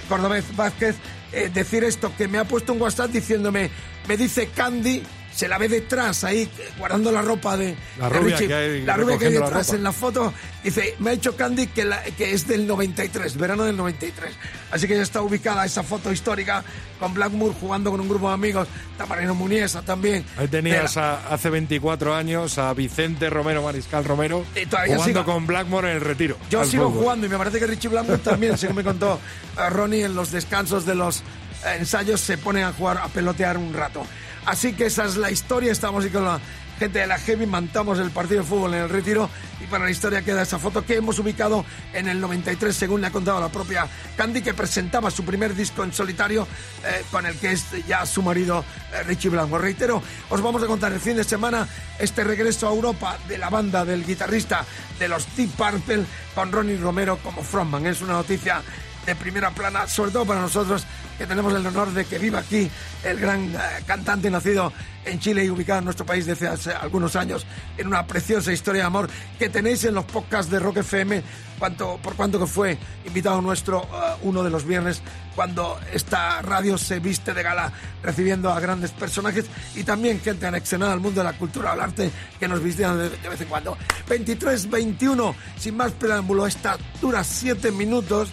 Cordobés 0.09 0.45
Vázquez, 0.57 0.97
eh, 1.33 1.51
decir 1.53 1.85
esto, 1.85 2.13
que 2.17 2.29
me 2.29 2.39
ha 2.39 2.45
puesto 2.45 2.73
un 2.73 2.81
WhatsApp 2.81 3.11
diciéndome, 3.11 3.71
me 4.09 4.17
dice 4.17 4.49
Candy, 4.49 5.03
se 5.35 5.49
la 5.49 5.59
ve 5.59 5.69
detrás 5.69 6.23
ahí, 6.25 6.43
eh, 6.43 6.69
guardando 6.79 7.11
la 7.11 7.21
ropa 7.23 7.57
de, 7.57 7.75
La 7.99 8.09
de 8.09 8.19
rubia 8.19 8.37
Richie. 8.37 8.49
que 8.49 8.55
hay 8.55 8.83
la 8.83 8.97
rubia 8.97 9.19
que 9.19 9.27
hay 9.27 9.33
la 9.35 9.41
detrás 9.47 9.73
en 9.73 9.83
la 9.83 9.93
foto, 9.93 10.33
dice, 10.63 10.95
me 11.01 11.11
ha 11.11 11.13
hecho 11.15 11.37
Candy 11.37 11.67
que, 11.67 11.85
la- 11.85 12.03
que 12.05 12.33
es 12.33 12.47
del 12.47 12.67
93, 12.67 13.37
verano 13.37 13.65
del 13.65 13.77
93. 13.77 14.33
Así 14.71 14.87
que 14.87 14.97
ya 14.97 15.03
está 15.03 15.23
ubicada 15.23 15.65
esa 15.65 15.83
foto 15.83 16.13
histórica 16.13 16.63
con 17.01 17.15
Blackmoor 17.15 17.53
jugando 17.55 17.91
con 17.91 18.01
un 18.01 18.09
grupo 18.09 18.29
de 18.29 18.35
amigos, 18.35 18.69
Tamarino 18.97 19.35
Muniesa 19.35 19.83
también. 19.83 20.25
Ahí 20.37 20.47
tenías 20.49 20.97
a- 20.97 21.27
hace 21.33 21.51
24 21.51 22.15
años 22.15 22.59
a 22.59 22.73
Vicente 22.75 23.29
Romero, 23.31 23.63
Mariscal 23.63 24.05
Romero, 24.05 24.45
Y 24.55 24.67
todavía 24.67 24.95
jugando 24.97 25.21
sigo. 25.23 25.33
con 25.33 25.47
Blackmore 25.47 25.91
en 25.91 25.97
el 25.97 26.01
retiro. 26.01 26.37
Yo 26.51 26.65
sigo 26.65 26.89
fútbol. 26.91 27.03
jugando 27.03 27.27
y 27.27 27.29
me 27.31 27.39
parece 27.39 27.59
que 27.59 27.67
Richie 27.67 27.89
Blackmore 27.89 28.19
también, 28.19 28.57
según 28.57 28.77
me 28.77 28.85
contó 28.85 29.19
eh, 29.59 29.69
Ronnie, 29.71 30.05
en 30.05 30.15
los 30.15 30.31
descansos 30.31 30.87
de 30.87 30.95
los 30.95 31.19
eh, 31.65 31.77
ensayos 31.79 32.21
se 32.21 32.39
ponen 32.39 32.65
a 32.65 32.73
jugar, 32.73 32.99
a 32.99 33.09
pelotear 33.09 33.57
un 33.59 33.73
rato. 33.75 34.07
Así 34.47 34.75
que 34.75 34.87
esa 34.87 35.05
es 35.05 35.17
la 35.17 35.31
historia, 35.31 35.73
estamos 35.73 36.05
aquí 36.05 36.13
con 36.13 36.25
la 36.25 36.41
gente 36.79 36.99
de 36.99 37.07
la 37.07 37.19
Heavy, 37.19 37.47
mantamos 37.47 37.99
el 37.99 38.11
partido 38.11 38.43
de 38.43 38.47
fútbol 38.47 38.75
en 38.75 38.83
el 38.83 38.89
retiro 38.89 39.31
y 39.61 39.67
para 39.67 39.85
la 39.85 39.91
historia 39.91 40.23
queda 40.23 40.43
esa 40.43 40.59
foto 40.59 40.85
que 40.85 40.97
hemos 40.97 41.19
ubicado 41.19 41.65
en 41.93 42.09
el 42.09 42.21
93, 42.21 42.77
según 42.77 43.01
le 43.01 43.07
ha 43.07 43.11
contado 43.11 43.41
la 43.41 43.49
propia 43.49 43.87
Candy, 44.17 44.43
que 44.43 44.53
presentaba 44.53 45.11
su 45.11 45.25
primer 45.25 45.55
disco 45.55 45.85
en 45.85 45.93
solitario 45.93 46.47
eh, 46.85 47.05
con 47.11 47.25
el 47.27 47.37
que 47.37 47.53
es 47.53 47.65
ya 47.87 48.05
su 48.05 48.23
marido 48.23 48.65
eh, 48.93 49.03
Richie 49.05 49.31
Blanco. 49.31 49.57
Reitero, 49.57 50.03
os 50.29 50.43
vamos 50.43 50.63
a 50.63 50.67
contar 50.67 50.93
el 50.93 51.01
fin 51.01 51.17
de 51.17 51.25
semana 51.25 51.67
este 51.99 52.25
regreso 52.25 52.69
a 52.69 52.73
Europa 52.73 53.19
de 53.29 53.39
la 53.39 53.49
banda 53.49 53.85
del 53.85 54.05
guitarrista 54.05 54.65
de 54.99 55.09
los 55.09 55.27
Deep 55.37 55.51
Purple 55.53 56.05
con 56.35 56.53
Ronnie 56.53 56.77
Romero 56.77 57.19
como 57.19 57.43
frontman. 57.43 57.87
Es 57.87 58.03
una 58.03 58.15
noticia 58.15 58.63
de 59.07 59.15
primera 59.15 59.51
plana, 59.51 59.87
sobre 59.87 60.11
todo 60.11 60.25
para 60.25 60.41
nosotros 60.41 60.85
que 61.19 61.27
tenemos 61.27 61.53
el 61.53 61.67
honor 61.67 61.93
de 61.93 62.05
que 62.05 62.19
viva 62.19 62.41
aquí 62.41 62.69
el 63.05 63.21
gran 63.21 63.55
eh, 63.55 63.59
cantante 63.87 64.31
nacido 64.31 64.73
en 65.05 65.21
Chile 65.21 65.45
y 65.45 65.51
ubicado 65.51 65.81
en 65.81 65.85
nuestro 65.85 66.07
país 66.07 66.27
desde 66.27 66.49
hace 66.49 66.73
algunos 66.73 67.15
años 67.15 67.47
en 67.77 67.87
una 67.87 68.07
preciosa 68.07 68.53
historia 68.53 68.83
de 68.83 68.87
amor 68.87 69.09
que 69.39 69.49
tenéis 69.49 69.85
en 69.85 69.95
los 69.95 70.05
podcasts 70.07 70.51
de 70.51 70.59
Rock 70.59 70.79
FM 70.79 71.23
cuanto, 71.59 71.99
por 72.03 72.15
cuanto 72.15 72.41
que 72.41 72.47
fue 72.47 72.79
invitado 73.07 73.41
nuestro 73.41 73.83
eh, 73.83 74.17
uno 74.23 74.43
de 74.43 74.51
los 74.51 74.65
viernes 74.65 75.03
cuando 75.37 75.79
esta 75.93 76.43
radio 76.43 76.79
se 76.79 77.01
viste 77.01 77.35
de 77.35 77.43
gala 77.43 77.73
recibiendo 78.03 78.51
a 78.51 78.59
grandes 78.59 78.91
personajes 78.91 79.45
y 79.75 79.85
también 79.85 80.21
gente 80.21 80.47
anexionada 80.47 80.95
al 80.95 81.01
mundo 81.01 81.21
de 81.21 81.25
la 81.25 81.37
cultura 81.37 81.73
al 81.73 81.81
arte 81.81 82.11
que 82.41 82.49
nos 82.49 82.63
visitan 82.63 82.99
de, 82.99 83.11
de 83.11 83.29
vez 83.29 83.41
en 83.41 83.49
cuando. 83.49 83.77
23-21 84.09 85.35
sin 85.59 85.77
más 85.77 85.93
preámbulo 85.93 86.47
esta 86.47 86.77
dura 87.01 87.23
7 87.23 87.71
minutos 87.73 88.31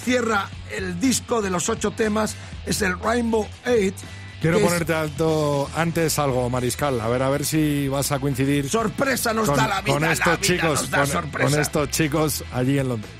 cierra 0.00 0.48
el 0.76 0.98
disco 0.98 1.42
de 1.42 1.50
los 1.50 1.68
ocho 1.68 1.90
temas, 1.90 2.36
es 2.66 2.82
el 2.82 2.98
Rainbow 2.98 3.46
Eight. 3.64 3.94
Quiero 4.40 4.56
es 4.56 4.64
ponerte 4.64 4.94
alto 4.94 5.68
antes 5.76 6.18
algo, 6.18 6.48
Mariscal. 6.48 6.98
A 7.00 7.08
ver, 7.08 7.22
a 7.22 7.28
ver 7.28 7.44
si 7.44 7.88
vas 7.88 8.10
a 8.10 8.18
coincidir 8.18 8.68
sorpresa 8.70 9.34
nos 9.34 9.46
con, 9.48 9.56
da 9.56 9.68
la 9.68 9.80
vida, 9.82 9.92
con 9.92 10.02
la 10.02 10.12
estos 10.12 10.40
vida 10.40 10.40
chicos, 10.40 10.80
nos 10.80 10.90
da 10.90 11.22
con, 11.30 11.60
estos 11.60 11.90
chicos 11.90 12.44
allí 12.52 12.78
en 12.78 12.88
Londres. 12.88 13.12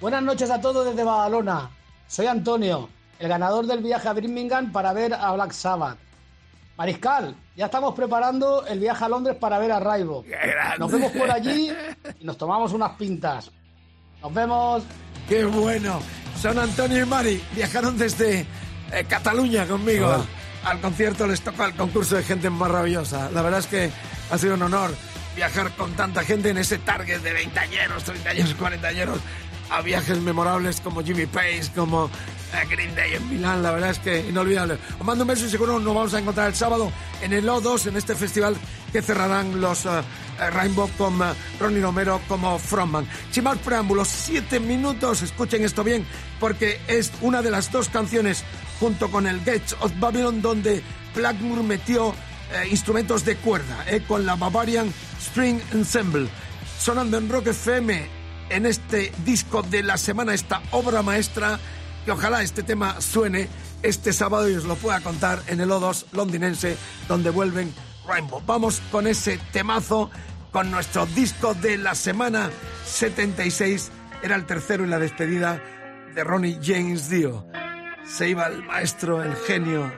Buenas 0.00 0.22
noches 0.22 0.50
a 0.50 0.60
todos 0.60 0.86
desde 0.86 1.04
Badalona. 1.04 1.70
Soy 2.08 2.26
Antonio, 2.26 2.88
el 3.20 3.28
ganador 3.28 3.66
del 3.66 3.80
viaje 3.80 4.08
a 4.08 4.12
Birmingham 4.12 4.72
para 4.72 4.92
ver 4.92 5.14
a 5.14 5.30
Black 5.32 5.52
Sabbath. 5.52 5.98
Mariscal, 6.76 7.36
ya 7.54 7.66
estamos 7.66 7.94
preparando 7.94 8.66
el 8.66 8.80
viaje 8.80 9.04
a 9.04 9.08
Londres 9.08 9.36
para 9.38 9.58
ver 9.58 9.70
a 9.70 9.78
Raibo. 9.78 10.22
grande. 10.22 10.78
Nos 10.78 10.90
vemos 10.90 11.12
por 11.12 11.30
allí 11.30 11.70
y 12.18 12.24
nos 12.24 12.38
tomamos 12.38 12.72
unas 12.72 12.92
pintas. 12.92 13.52
Nos 14.22 14.34
vemos. 14.34 14.82
Qué 15.30 15.44
bueno. 15.44 16.02
Son 16.42 16.58
Antonio 16.58 17.02
y 17.02 17.06
Mari 17.06 17.40
viajaron 17.54 17.96
desde 17.96 18.40
eh, 18.40 19.04
Cataluña 19.08 19.64
conmigo 19.64 20.26
al 20.64 20.80
concierto, 20.80 21.24
les 21.24 21.40
tocó 21.40 21.66
el 21.66 21.74
concurso 21.74 22.16
de 22.16 22.24
gente 22.24 22.50
maravillosa. 22.50 23.30
La 23.30 23.40
verdad 23.40 23.60
es 23.60 23.68
que 23.68 23.90
ha 24.28 24.38
sido 24.38 24.54
un 24.54 24.62
honor 24.62 24.90
viajar 25.36 25.70
con 25.76 25.92
tanta 25.92 26.24
gente 26.24 26.48
en 26.48 26.58
ese 26.58 26.78
target 26.78 27.20
de 27.20 27.32
20 27.32 27.60
añeros, 27.60 28.02
30 28.02 28.28
años, 28.28 28.54
40 28.54 28.88
años 28.88 29.08
a 29.70 29.82
viajes 29.82 30.20
memorables 30.20 30.80
como 30.80 31.02
Jimmy 31.02 31.26
Page, 31.26 31.70
como 31.74 32.06
eh, 32.06 32.66
Green 32.68 32.94
Day 32.94 33.14
en 33.14 33.28
Milán, 33.30 33.62
la 33.62 33.70
verdad 33.70 33.90
es 33.90 33.98
que 33.98 34.28
inolvidable. 34.28 34.78
Os 34.98 35.06
mando 35.06 35.24
un 35.24 35.28
beso 35.28 35.46
y 35.46 35.50
seguro 35.50 35.78
nos 35.78 35.94
vamos 35.94 36.14
a 36.14 36.18
encontrar 36.18 36.48
el 36.48 36.54
sábado 36.54 36.90
en 37.22 37.32
el 37.32 37.48
O2, 37.48 37.86
en 37.86 37.96
este 37.96 38.14
festival 38.14 38.56
que 38.92 39.02
cerrarán 39.02 39.60
los 39.60 39.86
eh, 39.86 40.02
Rainbow 40.50 40.90
con 40.98 41.18
Ronnie 41.58 41.80
Romero 41.80 42.20
como 42.26 42.58
frontman. 42.58 43.06
Sin 43.30 43.44
más 43.44 43.58
preámbulos, 43.58 44.08
siete 44.08 44.58
minutos, 44.58 45.22
escuchen 45.22 45.64
esto 45.64 45.84
bien, 45.84 46.04
porque 46.40 46.80
es 46.88 47.12
una 47.20 47.42
de 47.42 47.50
las 47.50 47.70
dos 47.70 47.88
canciones 47.88 48.44
junto 48.80 49.10
con 49.10 49.26
el 49.26 49.38
Gates 49.40 49.76
of 49.80 49.92
Babylon 50.00 50.42
donde 50.42 50.82
Blackmoor 51.14 51.62
metió 51.62 52.14
eh, 52.52 52.68
instrumentos 52.70 53.24
de 53.24 53.36
cuerda, 53.36 53.84
eh, 53.86 54.02
con 54.06 54.26
la 54.26 54.34
Bavarian 54.34 54.92
String 55.20 55.60
Ensemble. 55.72 56.28
Sonando 56.78 57.18
en 57.18 57.28
Rock 57.28 57.48
FM 57.48 58.19
en 58.50 58.66
este 58.66 59.12
disco 59.24 59.62
de 59.62 59.82
la 59.82 59.96
semana, 59.96 60.34
esta 60.34 60.60
obra 60.72 61.02
maestra, 61.02 61.58
que 62.04 62.12
ojalá 62.12 62.42
este 62.42 62.62
tema 62.62 63.00
suene 63.00 63.48
este 63.82 64.12
sábado 64.12 64.48
y 64.50 64.54
os 64.54 64.64
lo 64.64 64.76
pueda 64.76 65.00
contar 65.00 65.40
en 65.46 65.60
el 65.60 65.70
O2 65.70 66.06
londinense, 66.12 66.76
donde 67.08 67.30
vuelven 67.30 67.72
Rainbow. 68.06 68.42
Vamos 68.46 68.82
con 68.90 69.06
ese 69.06 69.38
temazo, 69.52 70.10
con 70.52 70.70
nuestro 70.70 71.06
disco 71.06 71.54
de 71.54 71.78
la 71.78 71.94
semana 71.94 72.50
76, 72.84 73.90
era 74.22 74.36
el 74.36 74.44
tercero 74.44 74.84
en 74.84 74.90
la 74.90 74.98
despedida 74.98 75.62
de 76.14 76.24
Ronnie 76.24 76.58
James 76.62 77.08
Dio. 77.08 77.46
Se 78.04 78.28
iba 78.28 78.46
el 78.46 78.64
maestro, 78.64 79.22
el 79.22 79.34
genio 79.36 79.90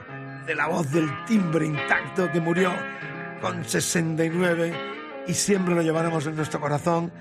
de 0.45 0.55
la 0.55 0.67
voz 0.67 0.91
del 0.91 1.09
timbre 1.25 1.65
intacto 1.65 2.31
que 2.31 2.39
murió 2.39 2.71
con 3.41 3.65
69 3.65 4.73
y 5.27 5.33
siempre 5.33 5.73
lo 5.73 5.81
llevaremos 5.81 6.25
en 6.27 6.35
nuestro 6.35 6.59
corazón 6.59 7.11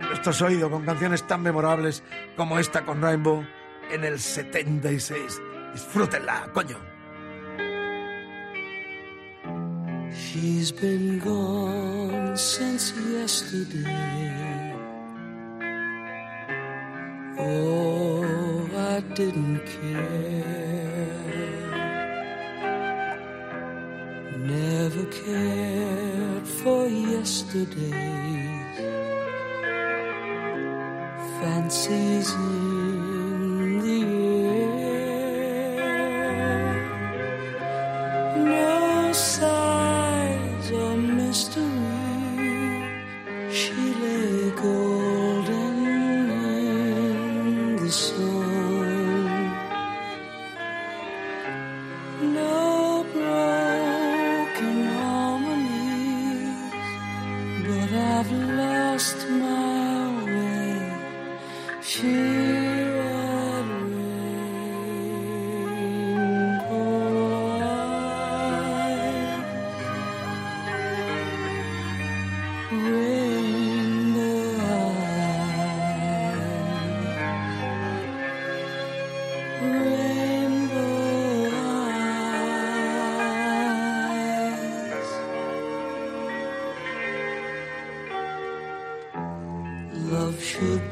nuestros 0.00 0.42
oídos 0.42 0.70
con 0.70 0.84
canciones 0.84 1.26
tan 1.26 1.42
memorables 1.42 2.02
como 2.36 2.58
esta 2.58 2.84
con 2.84 3.02
Rainbow 3.02 3.44
en 3.90 4.04
el 4.04 4.18
76. 4.18 5.40
Disfrútenla, 5.72 6.50
coño. 6.52 6.76
She's 10.12 10.72
been 10.72 11.18
gone 11.18 12.36
since 12.36 12.92
yesterday. 13.12 14.74
Oh, 17.38 18.68
I 18.76 19.00
didn't 19.14 19.64
care. 19.66 20.80
Never 24.38 25.04
cared 25.06 26.46
for 26.46 26.86
yesterday. 26.86 28.49
fancies 31.40 32.30
you. 32.34 32.69
should 90.60 90.89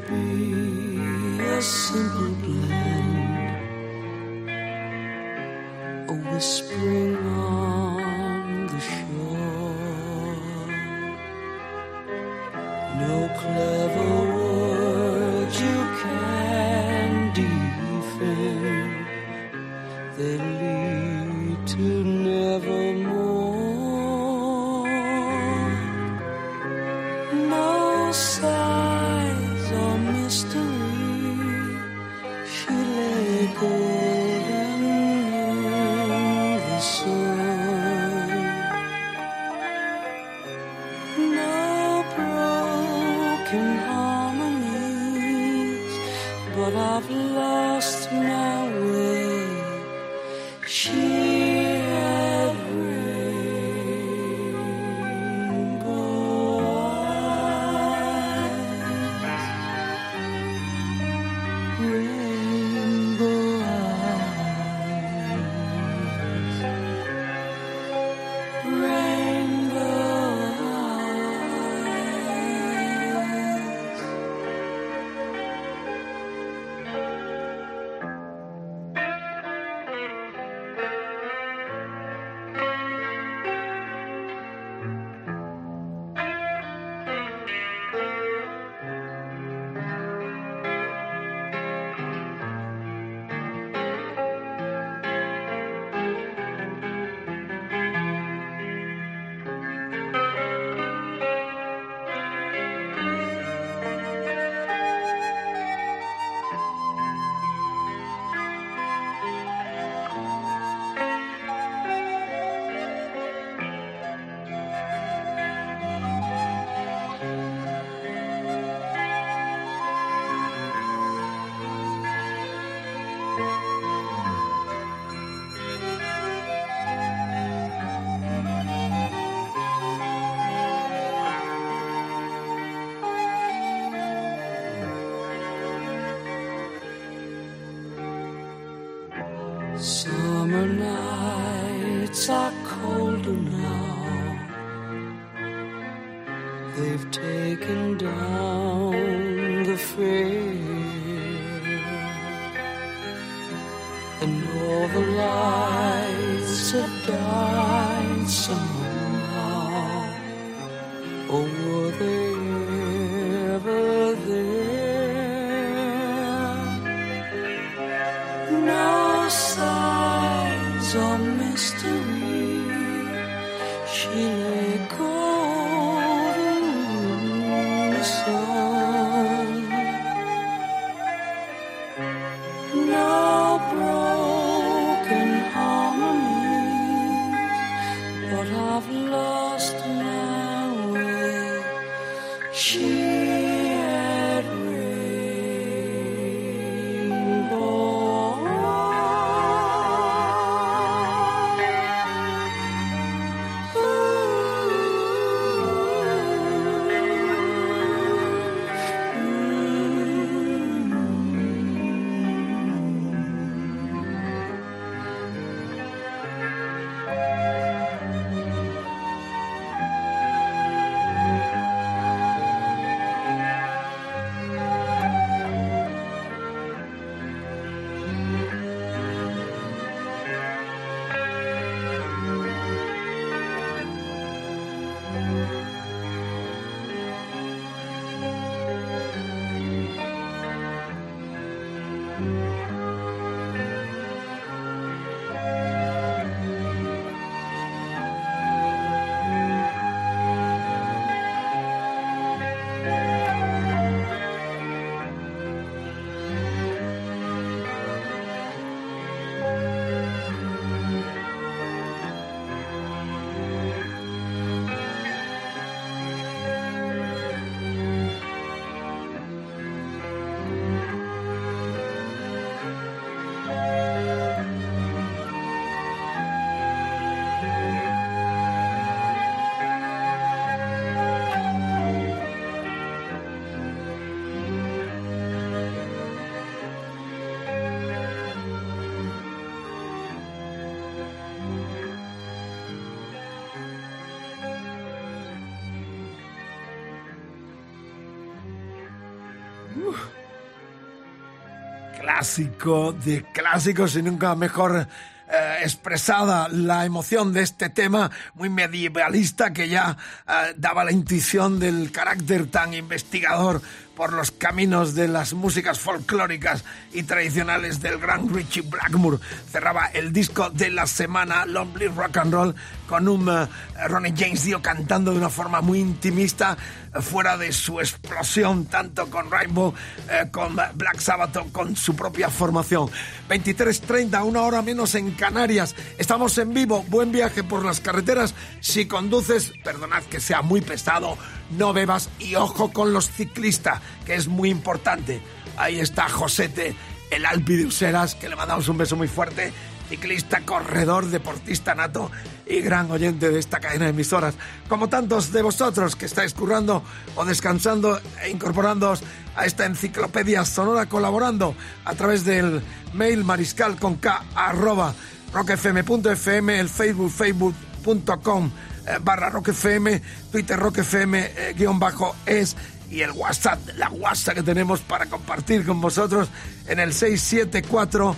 clásico 302.19 302.91
de 302.91 303.23
clásicos 303.31 303.95
y 303.95 304.03
nunca 304.03 304.35
mejor 304.35 304.85
eh, 305.31 305.57
expresada 305.61 306.49
la 306.49 306.83
emoción 306.83 307.31
de 307.31 307.43
este 307.43 307.69
tema 307.69 308.11
muy 308.33 308.49
medievalista 308.49 309.53
que 309.53 309.69
ya 309.69 309.95
eh, 310.27 310.53
daba 310.57 310.83
la 310.83 310.91
intuición 310.91 311.61
del 311.61 311.93
carácter 311.93 312.47
tan 312.47 312.73
investigador 312.73 313.61
por 313.95 314.11
los 314.11 314.31
caminos 314.31 314.95
de 314.95 315.07
las 315.07 315.33
músicas 315.33 315.79
folclóricas 315.79 316.65
y 316.91 317.03
tradicionales 317.03 317.79
del 317.79 317.99
gran 317.99 318.33
Richie 318.33 318.63
Blackmore. 318.63 319.19
Cerraba 319.49 319.85
el 319.93 320.11
disco 320.11 320.49
de 320.49 320.71
la 320.71 320.87
semana 320.87 321.45
Lonely 321.45 321.87
Rock 321.87 322.17
and 322.17 322.33
Roll 322.33 322.55
con 322.89 323.07
un 323.07 323.29
eh, 323.29 323.47
Ronnie 323.87 324.15
James 324.17 324.43
Dio 324.43 324.63
cantando 324.63 325.11
de 325.11 325.19
una 325.19 325.29
forma 325.29 325.61
muy 325.61 325.79
intimista 325.79 326.57
eh, 326.91 327.01
fuera 327.01 327.37
de 327.37 327.53
su 327.53 327.79
explosión 327.79 328.65
tanto 328.65 329.11
con 329.11 329.29
Rainbow, 329.29 329.75
eh, 330.09 330.27
con 330.31 330.55
Black 330.55 330.99
Sabbath 330.99 331.51
con 331.51 331.75
su 331.75 331.95
propia 331.95 332.31
formación. 332.31 332.89
23.30, 333.29 334.25
una 334.25 334.41
hora 334.41 334.63
menos 334.63 334.95
en 334.95 335.11
Canarias. 335.11 335.75
Estamos 335.99 336.35
en 336.39 336.51
vivo. 336.51 336.83
Buen 336.87 337.11
viaje 337.11 337.43
por 337.43 337.63
las 337.63 337.79
carreteras. 337.79 338.33
Si 338.59 338.87
conduces, 338.87 339.53
perdonad 339.63 340.01
que 340.05 340.19
sea 340.19 340.41
muy 340.41 340.61
pesado, 340.61 341.15
no 341.51 341.73
bebas 341.73 342.09
y 342.17 342.33
ojo 342.33 342.73
con 342.73 342.91
los 342.91 343.07
ciclistas, 343.11 343.81
que 344.03 344.15
es 344.15 344.27
muy 344.27 344.49
importante. 344.49 345.21
Ahí 345.57 345.79
está 345.79 346.09
Josete, 346.09 346.75
el 347.11 347.27
Alpi 347.27 347.55
de 347.55 347.65
Useras, 347.67 348.15
que 348.15 348.29
le 348.29 348.35
mandamos 348.35 348.67
un 348.67 348.79
beso 348.79 348.95
muy 348.95 349.07
fuerte. 349.07 349.53
Ciclista, 349.89 350.41
corredor, 350.45 351.07
deportista 351.07 351.73
nato 351.73 352.11
y 352.45 352.61
gran 352.61 352.91
oyente 352.91 353.31
de 353.31 353.39
esta 353.39 353.59
cadena 353.59 353.85
de 353.85 353.89
emisoras. 353.89 354.35
Como 354.67 354.87
tantos 354.87 355.31
de 355.31 355.41
vosotros 355.41 355.95
que 355.95 356.05
estáis 356.05 356.35
currando 356.35 356.83
o 357.15 357.25
descansando 357.25 357.99
e 358.23 358.29
incorporándoos 358.29 359.01
a 359.35 359.47
esta 359.47 359.65
enciclopedia 359.65 360.45
sonora 360.45 360.85
colaborando 360.85 361.55
a 361.85 361.95
través 361.95 362.23
del 362.23 362.61
mail 362.93 363.23
mariscal 363.23 363.77
con 363.77 363.95
K 363.95 364.25
arroba 364.35 364.93
rockfm.fm, 365.33 366.59
el 366.59 366.69
facebook 366.69 367.11
facebook.com 367.11 368.51
eh, 368.85 368.97
barra 369.01 369.29
rockfm, 369.31 370.01
twitter 370.31 370.59
rockfm 370.59 371.15
eh, 371.15 371.53
guion 371.57 371.79
bajo 371.79 372.15
es 372.27 372.55
y 372.91 373.01
el 373.01 373.11
WhatsApp, 373.11 373.59
la 373.75 373.89
WhatsApp 373.89 374.35
que 374.35 374.43
tenemos 374.43 374.81
para 374.81 375.05
compartir 375.07 375.65
con 375.65 375.81
vosotros 375.81 376.29
en 376.67 376.79
el 376.79 376.93
674 376.93 378.15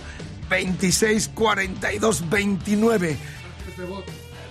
26 0.52 1.30
42 1.34 2.28
29. 2.28 3.16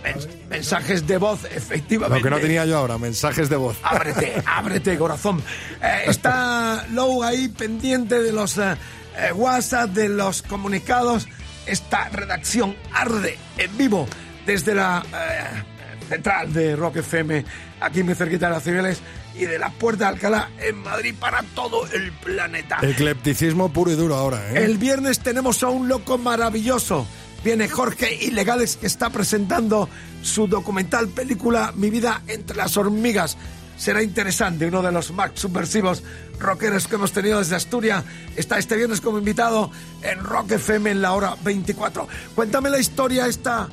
Mens- 0.04 0.28
mensajes 0.50 1.06
de 1.06 1.18
voz, 1.18 1.46
efectivamente. 1.46 2.18
Lo 2.18 2.24
que 2.24 2.30
no 2.32 2.40
tenía 2.40 2.66
yo 2.66 2.78
ahora, 2.80 2.98
mensajes 2.98 3.50
de 3.50 3.56
voz. 3.56 3.78
Ábrete, 3.84 4.42
ábrete, 4.48 4.98
corazón. 4.98 5.44
Eh, 5.82 6.06
está 6.08 6.88
Lou 6.92 7.22
ahí 7.24 7.50
pendiente 7.50 8.20
de 8.20 8.32
los 8.32 8.58
eh, 8.58 8.74
eh, 9.16 9.32
WhatsApp, 9.34 9.92
de 9.92 10.10
los 10.10 10.42
comunicados. 10.42 11.28
Esta 11.68 12.10
redacción 12.10 12.76
arde 12.92 13.38
en 13.60 13.78
vivo 13.78 14.08
desde 14.48 14.74
la 14.74 15.04
eh, 15.14 15.64
central 16.12 16.52
de 16.52 16.76
Rock 16.76 16.98
FM, 16.98 17.46
aquí 17.80 18.04
muy 18.04 18.16
cerquita 18.16 18.48
de 18.48 18.52
las 18.52 18.64
Cibeles, 18.64 19.02
y 19.34 19.46
de 19.46 19.58
la 19.58 19.70
Puerta 19.70 20.06
de 20.06 20.10
Alcalá 20.10 20.50
en 20.60 20.78
Madrid 20.80 21.16
para 21.18 21.42
todo 21.56 21.88
el 21.88 22.12
planeta. 22.12 22.80
Eclepticismo 22.82 23.72
puro 23.72 23.92
y 23.92 23.96
duro 23.96 24.16
ahora, 24.16 24.52
¿eh? 24.52 24.66
El 24.66 24.78
viernes 24.78 25.22
tenemos 25.22 25.64
a 25.64 25.70
un 25.70 25.88
loco 25.88 26.18
maravilloso. 26.18 27.08
Viene 27.46 27.70
Jorge 27.70 28.14
Ilegales 28.26 28.76
que 28.76 28.88
está 28.88 29.10
presentando 29.10 29.88
su 30.22 30.48
documental 30.48 31.08
película 31.08 31.72
Mi 31.76 31.90
vida 31.90 32.22
entre 32.28 32.58
las 32.58 32.76
hormigas. 32.76 33.38
Será 33.78 34.04
interesante, 34.04 34.68
uno 34.68 34.82
de 34.82 34.92
los 34.92 35.12
más 35.12 35.32
subversivos 35.36 36.04
rockeros 36.40 36.88
que 36.88 36.96
hemos 36.96 37.14
tenido 37.14 37.40
desde 37.40 37.56
Asturias. 37.56 38.04
Está 38.36 38.60
este 38.60 38.76
viernes 38.76 39.00
como 39.00 39.18
invitado 39.18 39.72
en 40.04 40.20
Rock 40.20 40.52
FM 40.52 40.92
en 40.92 41.02
la 41.02 41.14
hora 41.14 41.36
24. 41.42 42.06
Cuéntame 42.36 42.70
la 42.70 42.80
historia 42.80 43.28
esta 43.28 43.70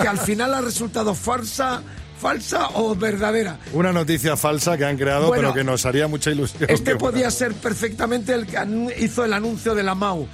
que 0.00 0.08
al 0.08 0.18
final 0.18 0.54
ha 0.54 0.60
resultado 0.60 1.14
falsa, 1.14 1.82
falsa 2.20 2.68
o 2.74 2.94
verdadera. 2.94 3.58
Una 3.72 3.92
noticia 3.92 4.36
falsa 4.36 4.76
que 4.76 4.84
han 4.84 4.96
creado, 4.96 5.28
Bueno, 5.28 5.42
pero 5.42 5.54
que 5.54 5.64
nos 5.64 5.84
haría 5.86 6.08
mucha 6.08 6.30
ilusión. 6.30 6.68
Este 6.68 6.96
podía 6.96 7.30
ser 7.30 7.54
perfectamente 7.54 8.32
el 8.32 8.46
que 8.46 8.58
hizo 8.98 9.24
el 9.24 9.32
anuncio 9.32 9.74
de 9.74 9.82
la 9.82 9.94
MAU. 9.94 10.26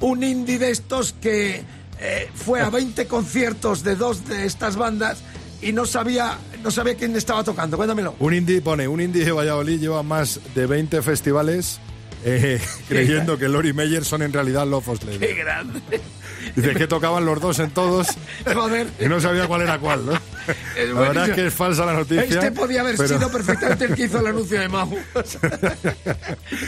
Un 0.00 0.24
indie 0.24 0.58
de 0.58 0.70
estos 0.70 1.14
que 1.20 1.62
eh, 2.00 2.30
fue 2.34 2.60
a 2.60 2.70
20 2.70 3.06
conciertos 3.06 3.84
de 3.84 3.96
dos 3.96 4.26
de 4.26 4.46
estas 4.46 4.76
bandas 4.76 5.22
y 5.62 5.72
no 5.72 5.86
sabía, 5.86 6.36
no 6.62 6.70
sabía 6.70 6.96
quién 6.96 7.14
estaba 7.16 7.44
tocando. 7.44 7.76
Cuéntamelo. 7.76 8.16
Un 8.18 8.34
indie, 8.34 8.60
pone, 8.60 8.88
un 8.88 9.00
indie 9.00 9.24
de 9.24 9.32
Valladolid 9.32 9.80
lleva 9.80 10.02
más 10.02 10.40
de 10.54 10.66
20 10.66 11.00
festivales 11.02 11.80
eh, 12.24 12.60
creyendo 12.88 13.38
que 13.38 13.48
Lori 13.48 13.72
Meyer 13.72 14.04
son 14.04 14.22
en 14.22 14.32
realidad 14.32 14.66
Love 14.66 14.98
Slade. 14.98 15.18
Qué 15.18 15.34
grande. 15.34 15.80
Dice 16.56 16.74
que 16.74 16.86
tocaban 16.88 17.24
los 17.24 17.40
dos 17.40 17.58
en 17.60 17.70
todos 17.70 18.08
Joder. 18.52 18.88
y 18.98 19.04
no 19.06 19.20
sabía 19.20 19.46
cuál 19.46 19.62
era 19.62 19.78
cuál, 19.78 20.04
¿no? 20.06 20.12
Es 20.76 20.90
La 20.90 21.00
verdad 21.00 21.28
es 21.28 21.34
que 21.36 21.46
es 21.46 21.54
falsa 21.54 21.86
la 21.86 21.92
noticia. 21.92 22.24
Este 22.24 22.50
podía 22.50 22.80
haber 22.80 22.96
pero- 22.96 23.08
sido 23.16 23.30
perfectamente 23.30 23.84
el 23.84 23.94
que 23.94 24.04
hizo 24.04 24.18
el 24.18 24.26
anuncio 24.26 24.58
de 24.60 24.68
MAU. 24.68 24.98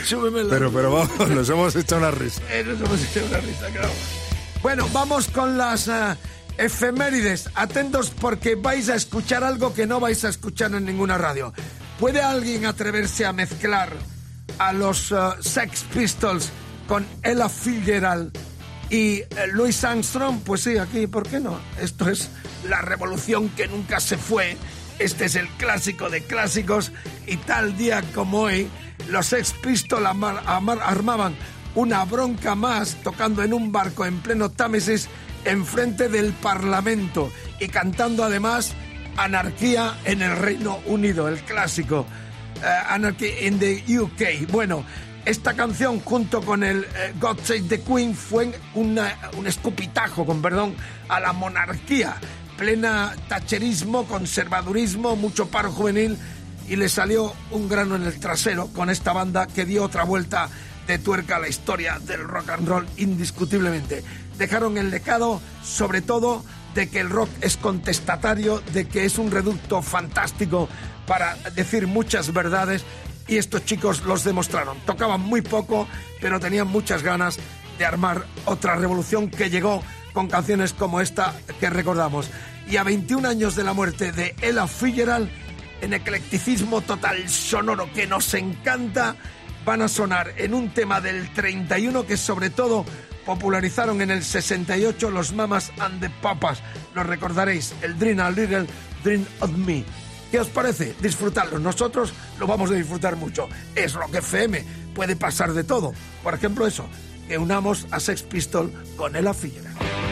Súbemelo. 0.05 0.49
Pero, 0.49 0.71
pero 0.71 0.91
vamos, 0.91 1.29
nos 1.29 1.49
hemos 1.49 1.75
hecho 1.75 1.97
una 1.97 2.11
risa. 2.11 2.41
Eh, 2.51 2.63
nos 2.65 2.79
hemos 2.79 3.03
hecho 3.03 3.25
una 3.25 3.37
risa, 3.39 3.67
claro. 3.71 3.89
Bueno, 4.61 4.87
vamos 4.93 5.27
con 5.27 5.57
las 5.57 5.87
eh, 5.87 6.15
efemérides. 6.57 7.49
Atentos 7.55 8.11
porque 8.11 8.55
vais 8.55 8.89
a 8.89 8.95
escuchar 8.95 9.43
algo 9.43 9.73
que 9.73 9.85
no 9.85 9.99
vais 9.99 10.23
a 10.25 10.29
escuchar 10.29 10.73
en 10.73 10.85
ninguna 10.85 11.17
radio. 11.17 11.53
¿Puede 11.99 12.21
alguien 12.21 12.65
atreverse 12.65 13.25
a 13.25 13.33
mezclar 13.33 13.89
a 14.59 14.73
los 14.73 15.11
eh, 15.11 15.15
Sex 15.41 15.83
Pistols 15.93 16.49
con 16.87 17.05
Ella 17.23 17.49
Fitzgerald 17.49 18.37
y 18.89 19.17
eh, 19.19 19.27
Louis 19.53 19.83
Armstrong? 19.83 20.39
Pues 20.43 20.61
sí, 20.61 20.77
aquí, 20.77 21.07
¿por 21.07 21.27
qué 21.27 21.39
no? 21.39 21.59
Esto 21.81 22.09
es 22.09 22.29
la 22.67 22.81
revolución 22.81 23.49
que 23.49 23.67
nunca 23.67 23.99
se 23.99 24.17
fue. 24.17 24.57
Este 24.99 25.25
es 25.25 25.35
el 25.35 25.47
clásico 25.57 26.09
de 26.09 26.23
clásicos 26.23 26.91
y 27.27 27.37
tal 27.37 27.75
día 27.77 28.01
como 28.13 28.41
hoy, 28.41 28.69
los 29.09 29.25
Sex 29.27 29.53
Pistols 29.61 30.05
amar- 30.05 30.41
armaban 30.83 31.35
una 31.75 32.05
bronca 32.05 32.55
más 32.55 32.95
tocando 33.03 33.43
en 33.43 33.53
un 33.53 33.71
barco 33.73 34.05
en 34.05 34.19
pleno 34.19 34.49
Támesis 34.49 35.09
enfrente 35.43 36.07
del 36.07 36.31
Parlamento 36.33 37.29
y 37.59 37.67
cantando 37.67 38.23
además 38.23 38.73
Anarquía 39.17 39.97
en 40.05 40.21
el 40.21 40.35
Reino 40.37 40.79
Unido, 40.85 41.27
el 41.27 41.39
clásico 41.41 42.05
Anarchy 42.89 43.27
in 43.41 43.59
the 43.59 43.83
UK. 43.87 44.51
Bueno, 44.51 44.85
esta 45.25 45.53
canción 45.55 45.99
junto 46.01 46.41
con 46.41 46.63
el 46.63 46.83
eh, 46.83 47.13
God 47.19 47.39
Save 47.43 47.63
the 47.63 47.81
Queen 47.81 48.15
fue 48.15 48.57
un 48.75 48.99
escupitajo, 49.45 50.25
con 50.25 50.41
perdón, 50.41 50.75
a 51.09 51.19
la 51.19 51.33
monarquía. 51.33 52.15
Plena 52.57 53.15
tacherismo, 53.27 54.05
conservadurismo, 54.05 55.15
mucho 55.15 55.47
paro 55.49 55.71
juvenil 55.71 56.17
y 56.67 56.75
le 56.75 56.89
salió 56.89 57.33
un 57.51 57.67
grano 57.67 57.95
en 57.95 58.03
el 58.03 58.19
trasero 58.19 58.67
con 58.67 58.89
esta 58.89 59.13
banda 59.13 59.47
que 59.47 59.65
dio 59.65 59.83
otra 59.83 60.03
vuelta 60.03 60.49
de 60.87 60.99
tuerca 60.99 61.37
a 61.37 61.39
la 61.39 61.49
historia 61.49 61.99
del 61.99 62.23
rock 62.23 62.49
and 62.51 62.67
roll 62.67 62.87
indiscutiblemente. 62.97 64.03
Dejaron 64.37 64.77
el 64.77 64.91
legado, 64.91 65.41
sobre 65.63 66.01
todo, 66.01 66.43
de 66.75 66.89
que 66.89 66.99
el 66.99 67.09
rock 67.09 67.29
es 67.41 67.57
contestatario, 67.57 68.61
de 68.73 68.87
que 68.87 69.05
es 69.05 69.17
un 69.17 69.31
reducto 69.31 69.81
fantástico 69.81 70.69
para 71.07 71.35
decir 71.55 71.87
muchas 71.87 72.33
verdades 72.33 72.83
y 73.27 73.37
estos 73.37 73.65
chicos 73.65 74.03
los 74.03 74.23
demostraron. 74.23 74.77
Tocaban 74.85 75.21
muy 75.21 75.41
poco, 75.41 75.87
pero 76.21 76.39
tenían 76.39 76.67
muchas 76.67 77.03
ganas 77.03 77.39
de 77.77 77.85
armar 77.85 78.25
otra 78.45 78.75
revolución 78.75 79.29
que 79.29 79.49
llegó 79.49 79.83
con 80.13 80.27
canciones 80.27 80.73
como 80.73 81.01
esta 81.01 81.33
que 81.59 81.69
recordamos. 81.69 82.29
Y 82.67 82.77
a 82.77 82.83
21 82.83 83.27
años 83.27 83.55
de 83.55 83.63
la 83.63 83.73
muerte 83.73 84.11
de 84.11 84.35
Ella 84.41 84.67
Fitzgerald, 84.67 85.29
en 85.81 85.93
eclecticismo 85.93 86.81
total 86.81 87.27
sonoro 87.29 87.91
que 87.93 88.07
nos 88.07 88.33
encanta, 88.33 89.15
van 89.65 89.81
a 89.81 89.87
sonar 89.87 90.33
en 90.37 90.53
un 90.53 90.69
tema 90.69 91.01
del 91.01 91.31
31 91.33 92.05
que 92.05 92.17
sobre 92.17 92.49
todo 92.49 92.85
popularizaron 93.25 94.01
en 94.01 94.11
el 94.11 94.23
68 94.23 95.09
los 95.09 95.33
Mamas 95.33 95.71
and 95.79 95.99
the 95.99 96.09
Papas. 96.21 96.61
Lo 96.93 97.03
recordaréis, 97.03 97.73
el 97.81 97.97
Dream 97.97 98.19
a 98.19 98.29
Little 98.29 98.67
Dream 99.03 99.25
of 99.41 99.51
Me. 99.51 99.83
¿Qué 100.35 100.41
os 100.41 100.49
parece? 100.49 100.93
Disfrutarlo. 100.99 101.59
Nosotros 101.59 102.13
lo 102.39 102.45
vamos 102.45 102.69
a 102.69 102.73
disfrutar 102.73 103.15
mucho. 103.15 103.47
Es 103.73 103.93
Rock 103.93 104.15
FM. 104.15 104.65
Puede 104.93 105.15
pasar 105.15 105.53
de 105.53 105.63
todo. 105.63 105.93
Por 106.21 106.33
ejemplo, 106.33 106.67
eso, 106.67 106.85
que 107.29 107.37
unamos 107.37 107.87
a 107.89 108.01
Sex 108.01 108.21
Pistol 108.23 108.69
con 108.97 109.15
Ella 109.15 109.33
Fitzgerald. 109.33 110.04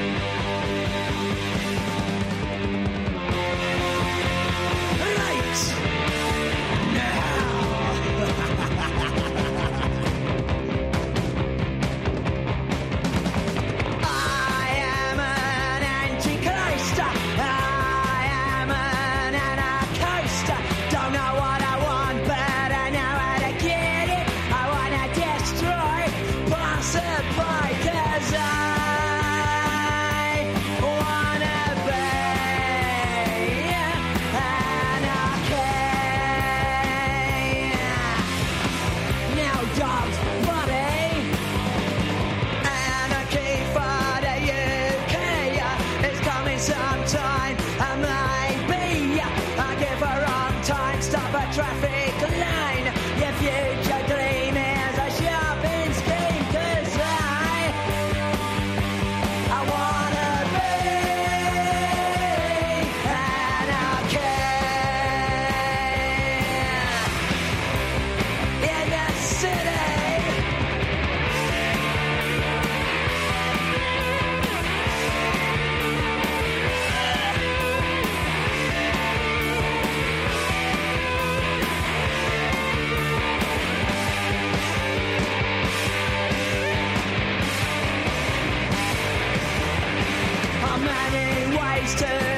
monster. 91.93 92.32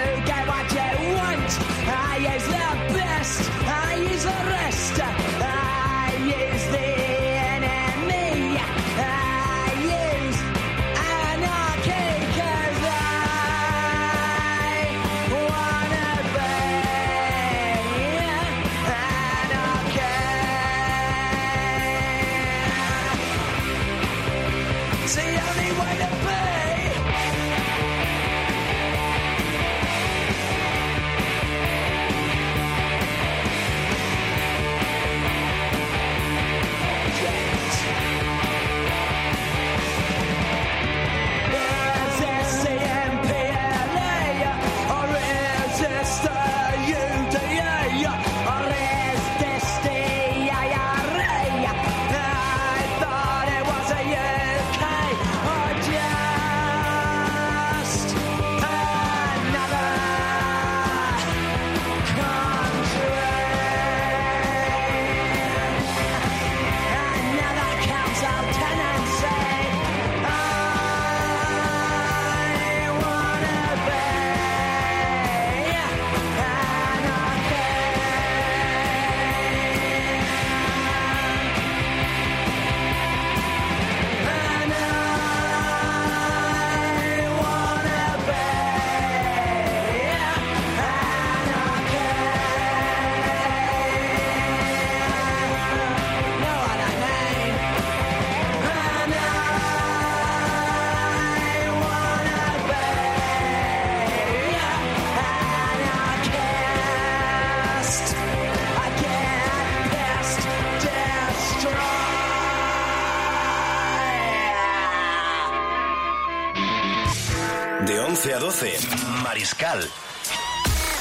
12, 118.55 119.21
Mariscal. 119.21 119.81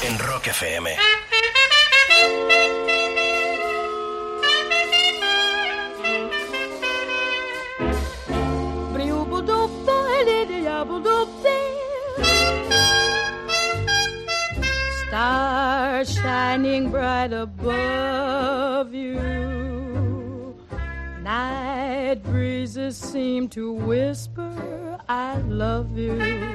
En 0.03 0.17
Rock 0.17 0.45
FM. 0.47 0.87
Stars 15.07 16.13
shining 16.13 16.91
bright 16.91 17.31
above 17.31 18.93
you. 18.93 19.15
Night 21.23 22.21
breezes 22.23 22.97
seem 22.97 23.47
to 23.47 23.71
whisper, 23.71 24.99
I 25.07 25.37
love 25.47 25.97
you. 25.97 26.54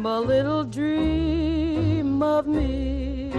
dream 0.00 0.06
a 0.06 0.20
little 0.20 0.64
dream 0.64 2.22
of 2.22 2.46
me. 2.46 3.30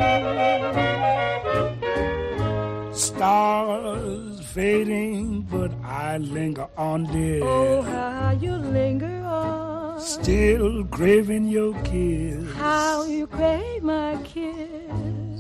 Stars 2.94 4.46
fading, 4.54 5.42
but 5.50 5.72
I 5.84 6.18
linger 6.18 6.68
on, 6.78 7.06
dear. 7.06 7.44
Oh, 7.44 7.82
how 7.82 8.38
you 8.40 8.54
linger 8.54 9.24
on. 9.26 10.00
Still 10.02 10.86
craving 10.86 11.48
your 11.48 11.74
kiss. 11.84 12.54
How 12.56 13.06
you 13.06 13.28
crave 13.28 13.84
my 13.84 14.18
kiss. 14.24 14.92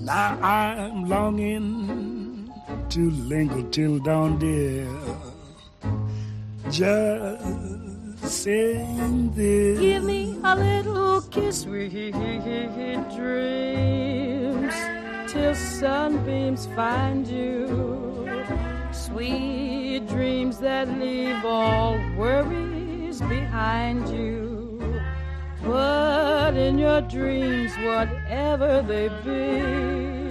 Now 0.02 0.40
I'm 0.42 1.08
longing 1.08 2.52
to 2.90 3.12
linger 3.12 3.64
till 3.70 4.00
dawn, 4.00 4.40
dear. 4.40 4.88
Just 6.70 7.91
this. 8.22 9.80
Give 9.80 10.04
me 10.04 10.38
a 10.44 10.56
little 10.56 11.22
kiss, 11.22 11.62
sweet 11.62 11.92
dreams, 13.16 14.74
till 15.28 15.56
sunbeams 15.56 16.68
find 16.76 17.28
you. 17.28 18.28
Sweet 18.92 20.08
dreams 20.08 20.58
that 20.60 20.88
leave 21.00 21.44
all 21.46 21.98
worries 22.18 23.22
behind 23.22 24.08
you. 24.10 24.80
But 25.64 26.56
in 26.56 26.78
your 26.78 27.02
dreams, 27.02 27.72
whatever 27.78 28.82
they 28.82 29.10
be, 29.24 30.31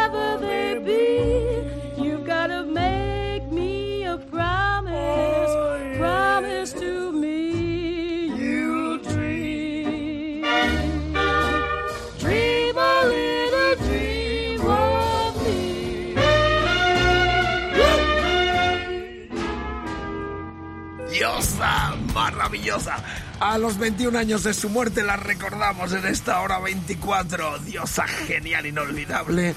maravillosa. 22.13 22.97
A 23.39 23.57
los 23.57 23.77
21 23.77 24.17
años 24.17 24.43
de 24.43 24.53
su 24.53 24.69
muerte 24.69 25.03
la 25.03 25.17
recordamos 25.17 25.93
en 25.93 26.05
esta 26.05 26.41
hora 26.41 26.59
24. 26.59 27.59
Diosa 27.59 28.07
genial, 28.07 28.65
inolvidable. 28.65 29.55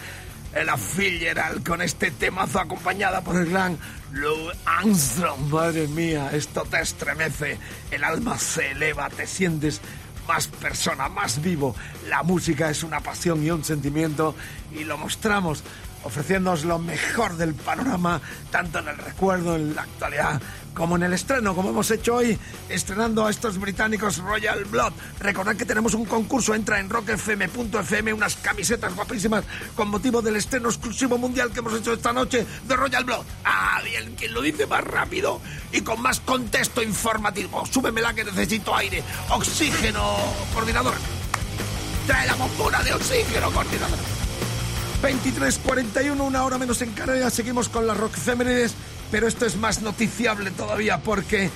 La 0.64 0.76
Fitzgerald 0.76 1.66
con 1.66 1.82
este 1.82 2.10
temazo 2.10 2.60
acompañada 2.60 3.22
por 3.22 3.36
el 3.36 3.50
gran 3.50 3.76
Lou 4.12 4.50
Armstrong. 4.64 5.50
Madre 5.50 5.88
mía, 5.88 6.30
esto 6.32 6.62
te 6.70 6.80
estremece. 6.80 7.58
El 7.90 8.04
alma 8.04 8.38
se 8.38 8.70
eleva, 8.70 9.10
te 9.10 9.26
sientes 9.26 9.80
más 10.28 10.46
persona, 10.46 11.08
más 11.08 11.42
vivo. 11.42 11.74
La 12.08 12.22
música 12.22 12.70
es 12.70 12.82
una 12.82 13.00
pasión 13.00 13.44
y 13.44 13.50
un 13.50 13.64
sentimiento 13.64 14.34
y 14.72 14.84
lo 14.84 14.96
mostramos 14.96 15.64
ofreciéndonos 16.04 16.64
lo 16.64 16.78
mejor 16.78 17.36
del 17.36 17.54
panorama, 17.54 18.20
tanto 18.50 18.78
en 18.78 18.88
el 18.88 18.98
recuerdo, 18.98 19.56
en 19.56 19.74
la 19.74 19.82
actualidad, 19.82 20.40
como 20.74 20.96
en 20.96 21.04
el 21.04 21.12
estreno, 21.12 21.54
como 21.54 21.70
hemos 21.70 21.90
hecho 21.90 22.16
hoy, 22.16 22.38
estrenando 22.68 23.24
a 23.24 23.30
estos 23.30 23.58
británicos 23.58 24.18
Royal 24.18 24.64
Blood. 24.64 24.92
Recordad 25.20 25.56
que 25.56 25.64
tenemos 25.64 25.94
un 25.94 26.04
concurso, 26.04 26.54
entra 26.54 26.80
en 26.80 26.90
rockfm.fm, 26.90 28.12
unas 28.12 28.36
camisetas 28.36 28.94
guapísimas 28.94 29.44
con 29.74 29.88
motivo 29.88 30.20
del 30.20 30.36
estreno 30.36 30.68
exclusivo 30.68 31.18
mundial 31.18 31.50
que 31.50 31.60
hemos 31.60 31.78
hecho 31.78 31.92
esta 31.92 32.12
noche 32.12 32.46
de 32.66 32.76
Royal 32.76 33.04
Blood. 33.04 33.24
Ah, 33.44 33.80
quien 34.16 34.34
lo 34.34 34.40
dice 34.40 34.66
más 34.66 34.82
rápido 34.84 35.40
y 35.72 35.80
con 35.82 36.00
más 36.00 36.20
contexto 36.20 36.82
informativo. 36.82 37.64
Súbemela 37.66 38.14
que 38.14 38.24
necesito 38.24 38.74
aire. 38.74 39.02
Oxígeno, 39.30 40.16
coordinador. 40.52 40.94
Trae 42.06 42.26
la 42.26 42.34
bombona 42.34 42.82
de 42.82 42.94
oxígeno, 42.94 43.50
coordinador. 43.50 43.98
23.41, 45.02 46.18
una 46.18 46.44
hora 46.44 46.56
menos 46.56 46.80
en 46.82 46.92
Canarias. 46.92 47.34
Seguimos 47.34 47.68
con 47.68 47.86
las 47.86 47.96
rock 47.96 48.16
efemérides, 48.16 48.74
pero 49.10 49.26
esto 49.26 49.46
es 49.46 49.56
más 49.56 49.82
noticiable 49.82 50.50
todavía 50.50 50.98
porque 50.98 51.50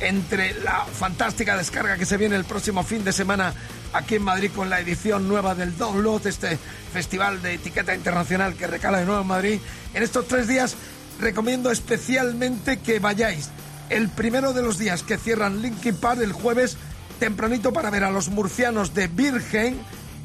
entre 0.00 0.54
la 0.62 0.84
fantástica 0.84 1.56
descarga 1.56 1.96
que 1.96 2.06
se 2.06 2.16
viene 2.16 2.36
el 2.36 2.44
próximo 2.44 2.82
fin 2.82 3.04
de 3.04 3.12
semana 3.12 3.54
aquí 3.92 4.16
en 4.16 4.22
Madrid 4.22 4.50
con 4.54 4.68
la 4.70 4.80
edición 4.80 5.28
nueva 5.28 5.54
del 5.54 5.76
Download, 5.76 6.26
este 6.26 6.58
festival 6.92 7.42
de 7.42 7.54
etiqueta 7.54 7.94
internacional 7.94 8.54
que 8.54 8.66
recala 8.66 8.98
de 8.98 9.04
nuevo 9.04 9.22
en 9.22 9.28
Madrid, 9.28 9.60
en 9.94 10.02
estos 10.02 10.26
tres 10.26 10.48
días 10.48 10.76
recomiendo 11.20 11.70
especialmente 11.70 12.80
que 12.80 12.98
vayáis. 12.98 13.50
El 13.90 14.08
primero 14.08 14.52
de 14.52 14.62
los 14.62 14.78
días 14.78 15.02
que 15.02 15.18
cierran 15.18 15.62
Linkin 15.62 15.96
Park 15.96 16.20
el 16.22 16.32
jueves 16.32 16.76
tempranito 17.20 17.72
para 17.72 17.90
ver 17.90 18.04
a 18.04 18.10
los 18.10 18.28
murcianos 18.28 18.94
de 18.94 19.06
Virgen 19.06 19.78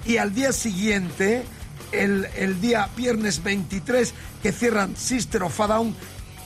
y 0.06 0.18
al 0.18 0.34
día 0.34 0.52
siguiente 0.54 1.44
el, 1.92 2.26
el, 2.36 2.60
día 2.60 2.90
viernes 2.96 3.44
23 3.44 4.14
que 4.42 4.52
cierran 4.52 4.96
Sister 4.96 5.44
of 5.44 5.60
a 5.60 5.68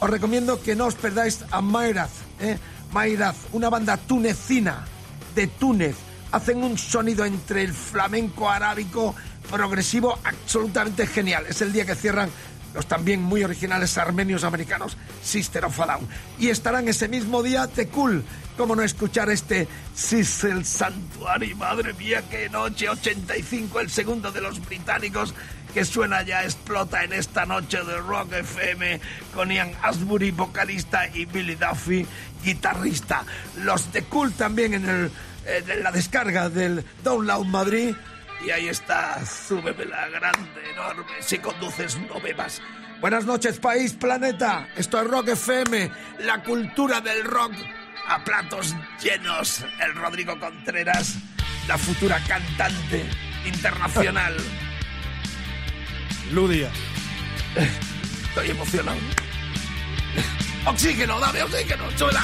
os 0.02 0.10
recomiendo 0.10 0.60
que 0.62 0.76
no 0.76 0.90
os 0.90 0.98
perdáis 0.98 1.46
a 1.52 1.62
Mayraz, 1.62 2.10
¿eh? 2.42 2.58
Mayraz, 2.92 3.38
una 3.54 3.70
banda 3.70 3.98
tunecina 3.98 4.84
de 5.36 5.46
Túnez. 5.46 5.96
Hacen 6.32 6.64
un 6.64 6.78
sonido 6.78 7.24
entre 7.24 7.62
el 7.62 7.72
flamenco 7.72 8.50
arábico 8.50 9.14
progresivo 9.50 10.18
absolutamente 10.24 11.06
genial. 11.06 11.46
Es 11.48 11.62
el 11.62 11.72
día 11.72 11.86
que 11.86 11.94
cierran 11.94 12.32
los 12.74 12.88
también 12.88 13.22
muy 13.22 13.44
originales 13.44 13.98
armenios 13.98 14.44
americanos 14.44 14.98
Sister 15.22 15.66
of 15.66 15.80
a 15.80 15.86
Down. 15.86 16.08
Y 16.40 16.50
estarán 16.50 16.88
ese 16.88 17.08
mismo 17.08 17.44
día 17.44 17.68
The 17.68 17.88
Cool. 17.90 18.24
¿Cómo 18.58 18.76
no 18.76 18.82
escuchar 18.82 19.30
este 19.30 19.68
Sis 19.94 20.44
el 20.46 20.66
Santuario? 20.66 21.56
Madre 21.58 21.94
mía, 21.94 22.24
qué 22.30 22.50
noche 22.50 22.90
85, 22.90 23.80
el 23.80 23.90
segundo 23.90 24.32
de 24.32 24.42
los 24.42 24.66
británicos 24.66 25.34
que 25.74 25.86
suena 25.86 26.22
ya 26.24 26.44
explota 26.44 27.04
en 27.04 27.14
esta 27.14 27.46
noche 27.46 27.84
de 27.84 27.98
Rock 27.98 28.34
FM 28.34 29.00
con 29.34 29.52
Ian 29.52 29.74
Asbury, 29.82 30.32
vocalista, 30.32 31.08
y 31.14 31.26
Billy 31.26 31.56
Duffy, 31.56 32.06
guitarrista. 32.44 33.24
Los 33.58 33.86
The 33.92 34.04
Cool 34.04 34.34
también 34.34 34.74
en, 34.74 34.90
el, 34.90 35.12
en 35.46 35.84
la 35.84 35.92
descarga 35.92 36.50
del 36.50 36.86
Download 37.04 37.46
Madrid. 37.46 37.96
Y 38.46 38.50
ahí 38.50 38.68
está, 38.68 39.24
súbeme 39.26 39.86
la 39.86 40.08
grande, 40.10 40.72
enorme. 40.72 41.12
Si 41.22 41.38
conduces, 41.38 41.98
no 42.10 42.20
bebas. 42.20 42.62
Buenas 43.00 43.26
noches, 43.26 43.60
país, 43.60 43.94
planeta. 43.94 44.68
Esto 44.76 45.02
es 45.02 45.08
Rock 45.08 45.30
FM, 45.30 45.92
la 46.20 46.44
cultura 46.44 47.02
del 47.02 47.24
rock 47.24 47.54
a 48.08 48.24
platos 48.24 48.76
llenos. 49.02 49.64
El 49.80 49.96
Rodrigo 49.96 50.40
Contreras, 50.40 51.16
la 51.68 51.78
futura 51.78 52.20
cantante 52.28 53.06
internacional. 53.46 54.36
Ludia. 56.32 56.72
Estoy 58.30 58.52
emocionado. 58.52 58.98
Oxígeno, 60.66 61.20
dame 61.20 61.44
oxígeno, 61.44 61.84
súbela. 61.98 62.24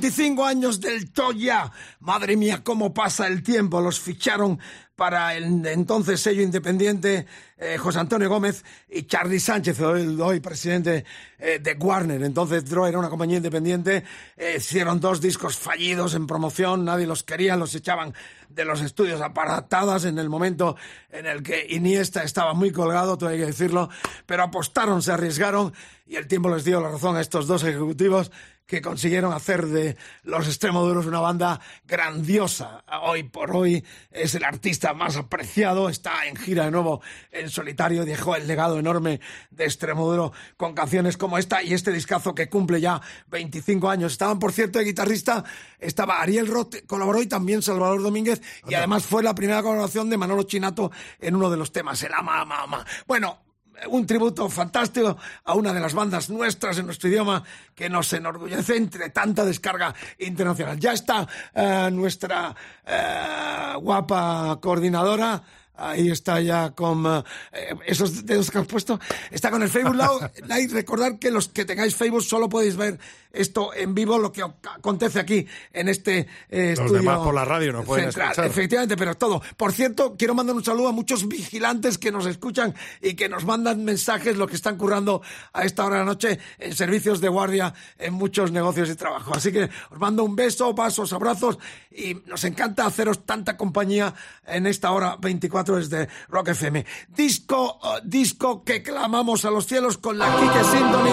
25 0.00 0.44
años 0.44 0.80
del 0.80 1.10
Toya. 1.10 1.72
Madre 1.98 2.36
mía, 2.36 2.60
cómo 2.62 2.94
pasa 2.94 3.26
el 3.26 3.42
tiempo. 3.42 3.80
Los 3.80 3.98
ficharon 3.98 4.60
para 4.94 5.34
el 5.34 5.66
entonces 5.66 6.20
sello 6.20 6.40
independiente 6.40 7.26
eh, 7.56 7.76
José 7.78 7.98
Antonio 7.98 8.28
Gómez 8.28 8.64
y 8.88 9.02
Charlie 9.02 9.40
Sánchez, 9.40 9.80
hoy, 9.80 10.38
presidente 10.38 11.04
eh, 11.40 11.58
de 11.58 11.72
Warner. 11.72 12.22
Entonces 12.22 12.64
Dro 12.64 12.86
era 12.86 13.00
una 13.00 13.08
compañía 13.08 13.38
independiente. 13.38 14.04
eh, 14.36 14.54
hicieron 14.58 15.00
dos 15.00 15.20
discos 15.20 15.56
fallidos 15.56 16.14
en 16.14 16.28
promoción. 16.28 16.84
Nadie 16.84 17.08
los 17.08 17.24
quería, 17.24 17.56
los 17.56 17.74
echaban 17.74 18.14
de 18.48 18.64
los 18.64 18.80
estudios 18.80 19.20
aparatadas 19.20 20.04
en 20.04 20.18
el 20.18 20.28
momento 20.28 20.76
en 21.10 21.26
el 21.26 21.42
que 21.42 21.66
Iniesta 21.70 22.22
estaba 22.22 22.54
muy 22.54 22.72
colgado, 22.72 23.18
todo 23.18 23.30
hay 23.30 23.38
que 23.38 23.46
decirlo. 23.46 23.88
Pero 24.26 24.42
apostaron, 24.42 25.02
se 25.02 25.12
arriesgaron 25.12 25.72
y 26.06 26.16
el 26.16 26.26
tiempo 26.26 26.48
les 26.48 26.64
dio 26.64 26.80
la 26.80 26.90
razón 26.90 27.16
a 27.16 27.20
estos 27.20 27.46
dos 27.46 27.62
ejecutivos 27.64 28.30
que 28.68 28.82
consiguieron 28.82 29.32
hacer 29.32 29.66
de 29.66 29.96
Los 30.24 30.46
Extremoduros 30.46 31.06
una 31.06 31.20
banda 31.20 31.58
grandiosa. 31.86 32.84
Hoy 33.02 33.22
por 33.22 33.56
hoy 33.56 33.82
es 34.10 34.34
el 34.34 34.44
artista 34.44 34.92
más 34.92 35.16
apreciado, 35.16 35.88
está 35.88 36.26
en 36.26 36.36
gira 36.36 36.66
de 36.66 36.70
nuevo 36.70 37.00
en 37.32 37.48
solitario, 37.48 38.04
dejó 38.04 38.36
el 38.36 38.46
legado 38.46 38.78
enorme 38.78 39.20
de 39.50 39.64
Extremoduro 39.64 40.32
con 40.58 40.74
canciones 40.74 41.16
como 41.16 41.38
esta 41.38 41.62
y 41.62 41.72
este 41.72 41.92
discazo 41.92 42.34
que 42.34 42.50
cumple 42.50 42.82
ya 42.82 43.00
25 43.28 43.88
años. 43.88 44.12
Estaban, 44.12 44.38
por 44.38 44.52
cierto, 44.52 44.78
de 44.78 44.84
guitarrista, 44.84 45.44
estaba 45.78 46.20
Ariel 46.20 46.46
Roth, 46.46 46.86
colaboró 46.86 47.22
y 47.22 47.26
también 47.26 47.62
Salvador 47.62 48.02
Domínguez, 48.02 48.40
y 48.68 48.74
además 48.74 49.04
fue 49.04 49.22
la 49.22 49.34
primera 49.34 49.62
colaboración 49.62 50.10
de 50.10 50.18
Manolo 50.18 50.42
Chinato 50.44 50.90
en 51.20 51.34
uno 51.34 51.50
de 51.50 51.56
los 51.56 51.72
temas, 51.72 52.02
el 52.02 52.12
ama, 52.12 52.40
ama, 52.40 52.62
ama. 52.62 52.86
Bueno, 53.06 53.38
un 53.86 54.06
tributo 54.06 54.48
fantástico 54.48 55.16
a 55.44 55.54
una 55.54 55.72
de 55.72 55.80
las 55.80 55.94
bandas 55.94 56.30
nuestras 56.30 56.78
en 56.78 56.86
nuestro 56.86 57.08
idioma 57.08 57.42
que 57.74 57.88
nos 57.88 58.12
enorgullece 58.12 58.76
entre 58.76 59.10
tanta 59.10 59.44
descarga 59.44 59.94
internacional. 60.18 60.78
Ya 60.78 60.92
está 60.92 61.26
eh, 61.54 61.88
nuestra 61.92 62.54
eh, 62.84 63.74
guapa 63.80 64.58
coordinadora. 64.60 65.42
Ahí 65.80 66.10
está 66.10 66.40
ya 66.40 66.72
con 66.72 67.06
eh, 67.06 67.74
esos 67.86 68.26
dedos 68.26 68.50
que 68.50 68.58
has 68.58 68.66
puesto. 68.66 68.98
Está 69.30 69.50
con 69.50 69.62
el 69.62 69.68
Facebook 69.68 69.94
Live. 69.94 70.68
Recordar 70.72 71.20
que 71.20 71.30
los 71.30 71.48
que 71.48 71.64
tengáis 71.64 71.94
Facebook 71.94 72.24
solo 72.24 72.48
podéis 72.48 72.76
ver 72.76 72.98
esto 73.32 73.74
en 73.74 73.94
vivo, 73.94 74.18
lo 74.18 74.32
que 74.32 74.42
acontece 74.42 75.20
aquí 75.20 75.46
en 75.72 75.88
este 75.88 76.26
eh, 76.48 76.70
Los 76.76 76.80
estudio. 76.86 76.92
demás 77.00 77.18
por 77.18 77.34
la 77.34 77.44
radio 77.44 77.72
no 77.72 77.84
pueden 77.84 78.06
central. 78.06 78.30
escuchar. 78.30 78.46
Efectivamente, 78.50 78.96
pero 78.96 79.14
todo. 79.16 79.42
Por 79.56 79.72
cierto, 79.72 80.16
quiero 80.16 80.34
mandar 80.34 80.56
un 80.56 80.64
saludo 80.64 80.88
a 80.88 80.92
muchos 80.92 81.28
vigilantes 81.28 81.98
que 81.98 82.10
nos 82.10 82.26
escuchan 82.26 82.74
y 83.02 83.14
que 83.14 83.28
nos 83.28 83.44
mandan 83.44 83.84
mensajes, 83.84 84.36
lo 84.36 84.46
que 84.46 84.56
están 84.56 84.76
currando 84.76 85.22
a 85.52 85.64
esta 85.64 85.84
hora 85.84 85.96
de 85.96 86.00
la 86.00 86.06
noche 86.06 86.38
en 86.58 86.74
servicios 86.74 87.20
de 87.20 87.28
guardia 87.28 87.74
en 87.98 88.14
muchos 88.14 88.50
negocios 88.52 88.88
y 88.90 88.94
trabajo. 88.94 89.32
Así 89.34 89.52
que 89.52 89.64
os 89.90 89.98
mando 89.98 90.24
un 90.24 90.34
beso, 90.36 90.74
pasos, 90.74 91.12
abrazos 91.12 91.58
y 91.90 92.14
nos 92.26 92.44
encanta 92.44 92.86
haceros 92.86 93.24
tanta 93.26 93.56
compañía 93.56 94.14
en 94.46 94.66
esta 94.66 94.90
hora 94.92 95.16
24 95.20 95.76
desde 95.76 96.08
Rock 96.28 96.48
FM. 96.48 96.84
Disco, 97.08 97.78
eh, 97.82 98.00
disco 98.04 98.64
que 98.64 98.82
clamamos 98.82 99.44
a 99.44 99.50
los 99.50 99.66
cielos 99.66 99.98
con 99.98 100.18
la 100.18 100.26
Kike 100.34 100.64
Symphony. 100.64 101.10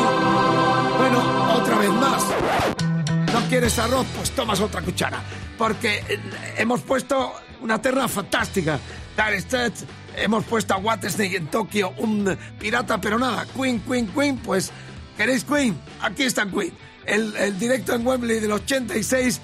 Bueno, 0.98 1.56
otra 1.56 1.78
vez 1.80 1.90
más. 1.90 2.05
¿No 3.34 3.42
quieres 3.50 3.78
arroz? 3.80 4.06
Pues 4.16 4.32
tomas 4.32 4.60
otra 4.60 4.82
cuchara. 4.82 5.22
Porque 5.58 6.04
eh, 6.08 6.20
hemos 6.58 6.82
puesto 6.82 7.34
una 7.62 7.82
terna 7.82 8.08
fantástica. 8.08 8.80
Dire 9.18 9.40
Straits, 9.42 9.86
hemos 10.16 10.44
puesto 10.46 10.74
a 10.74 11.10
Snake 11.10 11.38
en 11.38 11.48
Tokio, 11.48 11.94
un 11.98 12.38
pirata, 12.60 13.00
pero 13.00 13.18
nada. 13.18 13.46
Queen, 13.56 13.80
Queen, 13.82 14.08
Queen, 14.08 14.38
pues 14.38 14.72
¿queréis 15.18 15.44
Queen? 15.44 15.78
Aquí 16.02 16.24
está 16.24 16.46
Queen. 16.46 16.74
El, 17.06 17.36
el 17.38 17.58
directo 17.58 17.94
en 17.94 18.06
Wembley 18.06 18.40
del 18.40 18.52
86, 18.52 19.40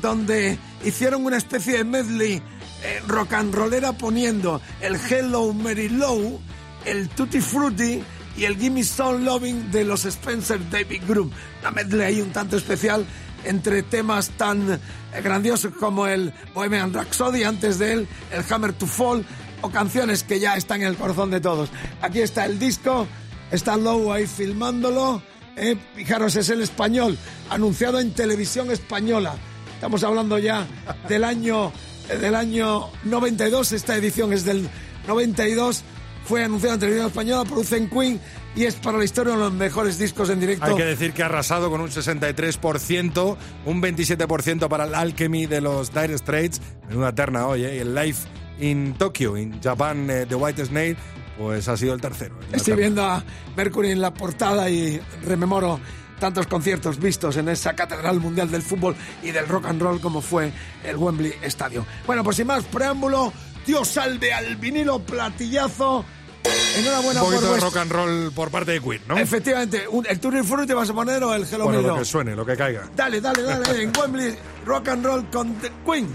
donde 0.00 0.58
hicieron 0.84 1.24
una 1.24 1.38
especie 1.38 1.78
de 1.78 1.84
medley 1.84 2.42
eh, 2.82 3.02
rock 3.06 3.32
and 3.32 3.54
rollera 3.54 3.92
poniendo 3.92 4.60
el 4.80 4.96
Hello 4.96 5.52
Mary 5.52 5.88
Low, 5.88 6.40
el 6.84 7.08
Tutti 7.08 7.40
Frutti 7.40 8.02
y 8.36 8.44
el 8.44 8.56
Gimme 8.56 8.84
Some 8.84 9.24
Loving 9.24 9.70
de 9.70 9.84
los 9.84 10.04
Spencer 10.04 10.58
David 10.70 11.02
Groom. 11.08 11.30
Una 11.60 11.70
medley 11.70 12.06
ahí 12.06 12.20
un 12.20 12.30
tanto 12.30 12.56
especial 12.56 13.06
entre 13.44 13.82
temas 13.82 14.30
tan 14.30 14.72
eh, 14.72 14.78
grandiosos 15.22 15.72
como 15.74 16.06
el 16.06 16.32
Bohemian 16.54 16.92
Rhapsody, 16.92 17.44
antes 17.44 17.78
de 17.78 17.92
él 17.92 18.08
el 18.32 18.44
Hammer 18.50 18.72
to 18.72 18.86
Fall 18.86 19.24
o 19.62 19.70
canciones 19.70 20.22
que 20.22 20.38
ya 20.38 20.56
están 20.56 20.82
en 20.82 20.88
el 20.88 20.96
corazón 20.96 21.30
de 21.30 21.40
todos. 21.40 21.70
Aquí 22.02 22.20
está 22.20 22.44
el 22.44 22.58
disco, 22.58 23.06
está 23.50 23.76
Low 23.76 24.12
ahí 24.12 24.26
filmándolo. 24.26 25.22
Eh, 25.56 25.76
fijaros, 25.94 26.36
es 26.36 26.50
el 26.50 26.60
español, 26.60 27.16
anunciado 27.48 27.98
en 27.98 28.12
televisión 28.12 28.70
española. 28.70 29.36
Estamos 29.74 30.04
hablando 30.04 30.38
ya 30.38 30.66
del 31.08 31.24
año, 31.24 31.72
eh, 32.10 32.16
del 32.18 32.34
año 32.34 32.88
92, 33.04 33.72
esta 33.72 33.96
edición 33.96 34.34
es 34.34 34.44
del 34.44 34.68
92 35.06 35.82
fue 36.26 36.44
anunciado 36.44 36.74
en 36.74 36.80
televisión 36.80 37.06
española, 37.08 37.44
producen 37.44 37.88
Queen 37.88 38.20
y 38.54 38.64
es 38.64 38.74
para 38.76 38.98
la 38.98 39.04
historia 39.04 39.34
uno 39.34 39.44
de 39.44 39.50
los 39.50 39.58
mejores 39.58 39.98
discos 39.98 40.28
en 40.30 40.40
directo. 40.40 40.64
Hay 40.66 40.74
que 40.76 40.84
decir 40.84 41.12
que 41.12 41.22
ha 41.22 41.26
arrasado 41.26 41.70
con 41.70 41.80
un 41.80 41.88
63%, 41.90 43.36
un 43.66 43.82
27% 43.82 44.68
para 44.68 44.84
el 44.84 44.94
Alchemy 44.94 45.46
de 45.46 45.60
los 45.60 45.92
Dire 45.92 46.16
Straits, 46.18 46.60
en 46.90 46.96
una 46.98 47.14
terna 47.14 47.46
hoy, 47.46 47.64
¿eh? 47.64 47.80
el 47.80 47.94
Live 47.94 48.16
in 48.60 48.94
Tokyo, 48.94 49.36
in 49.36 49.60
Japan, 49.62 50.08
eh, 50.10 50.26
The 50.28 50.34
White 50.34 50.64
Snake, 50.66 50.96
pues 51.38 51.68
ha 51.68 51.76
sido 51.76 51.94
el 51.94 52.00
tercero. 52.00 52.34
la 52.50 52.56
Estoy 52.56 52.72
terna. 52.74 52.80
viendo 52.80 53.04
a 53.04 53.24
Mercury 53.56 53.90
en 53.92 54.00
la 54.00 54.12
portada 54.14 54.68
y 54.70 55.00
rememoro 55.24 55.78
tantos 56.18 56.46
conciertos 56.46 56.98
vistos 56.98 57.36
en 57.36 57.48
esa 57.50 57.74
catedral 57.74 58.20
mundial 58.20 58.50
del 58.50 58.62
fútbol 58.62 58.96
y 59.22 59.32
del 59.32 59.46
rock 59.46 59.66
and 59.66 59.82
roll 59.82 60.00
como 60.00 60.22
fue 60.22 60.50
el 60.82 60.96
Wembley 60.96 61.34
Stadium. 61.42 61.84
Bueno, 62.06 62.24
pues 62.24 62.36
sin 62.36 62.46
más 62.46 62.64
preámbulo, 62.64 63.32
Dios 63.66 63.88
salve 63.88 64.32
al 64.32 64.56
vinilo 64.56 64.98
platillazo. 65.00 66.04
Enhorabuena 66.76 67.22
un 67.22 67.30
poquito 67.30 67.46
por 67.48 67.54
de 67.56 67.60
rock 67.60 67.76
and 67.78 67.92
roll 67.92 68.32
por 68.32 68.50
parte 68.50 68.72
de 68.72 68.80
Queen, 68.80 69.00
¿no? 69.08 69.16
Efectivamente, 69.18 69.86
un- 69.88 70.06
el 70.06 70.20
Tutti 70.20 70.42
Frutti 70.42 70.72
vas 70.74 70.90
a 70.90 70.94
poner 70.94 71.22
o 71.24 71.34
el 71.34 71.42
Hello 71.44 71.64
Bueno, 71.64 71.80
Milo? 71.80 71.92
lo 71.94 71.98
que 72.00 72.04
suene, 72.04 72.36
lo 72.36 72.44
que 72.44 72.56
caiga. 72.56 72.88
Dale, 72.94 73.20
dale, 73.20 73.42
dale, 73.42 73.82
en 73.82 73.92
Wembley, 73.98 74.36
rock 74.64 74.88
and 74.88 75.04
roll 75.04 75.30
con 75.30 75.54
Queen. 75.84 76.08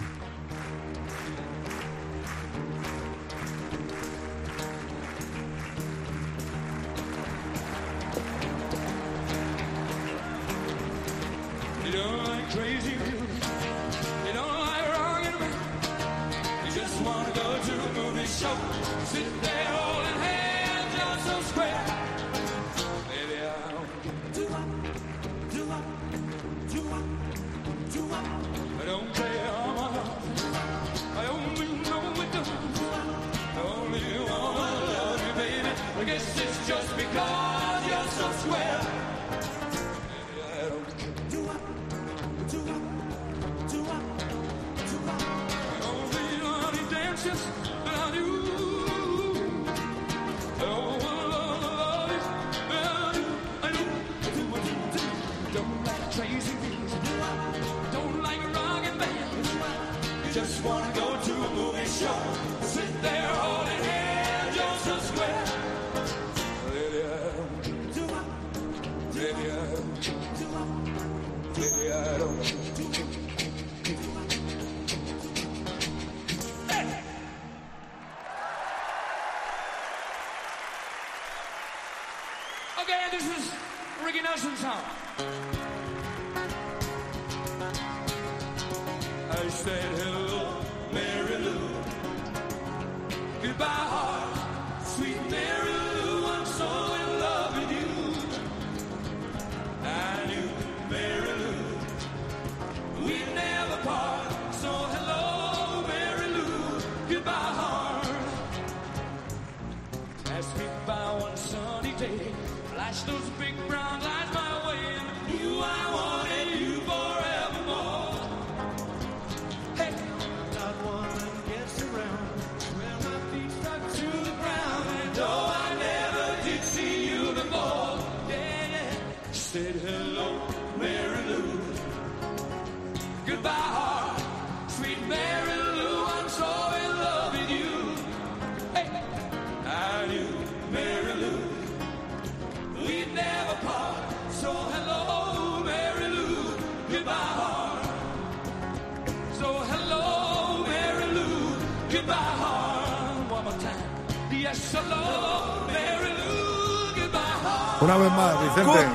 Una 157.82 157.98
vez 157.98 158.12
más, 158.12 158.36
Vicente. 158.44 158.92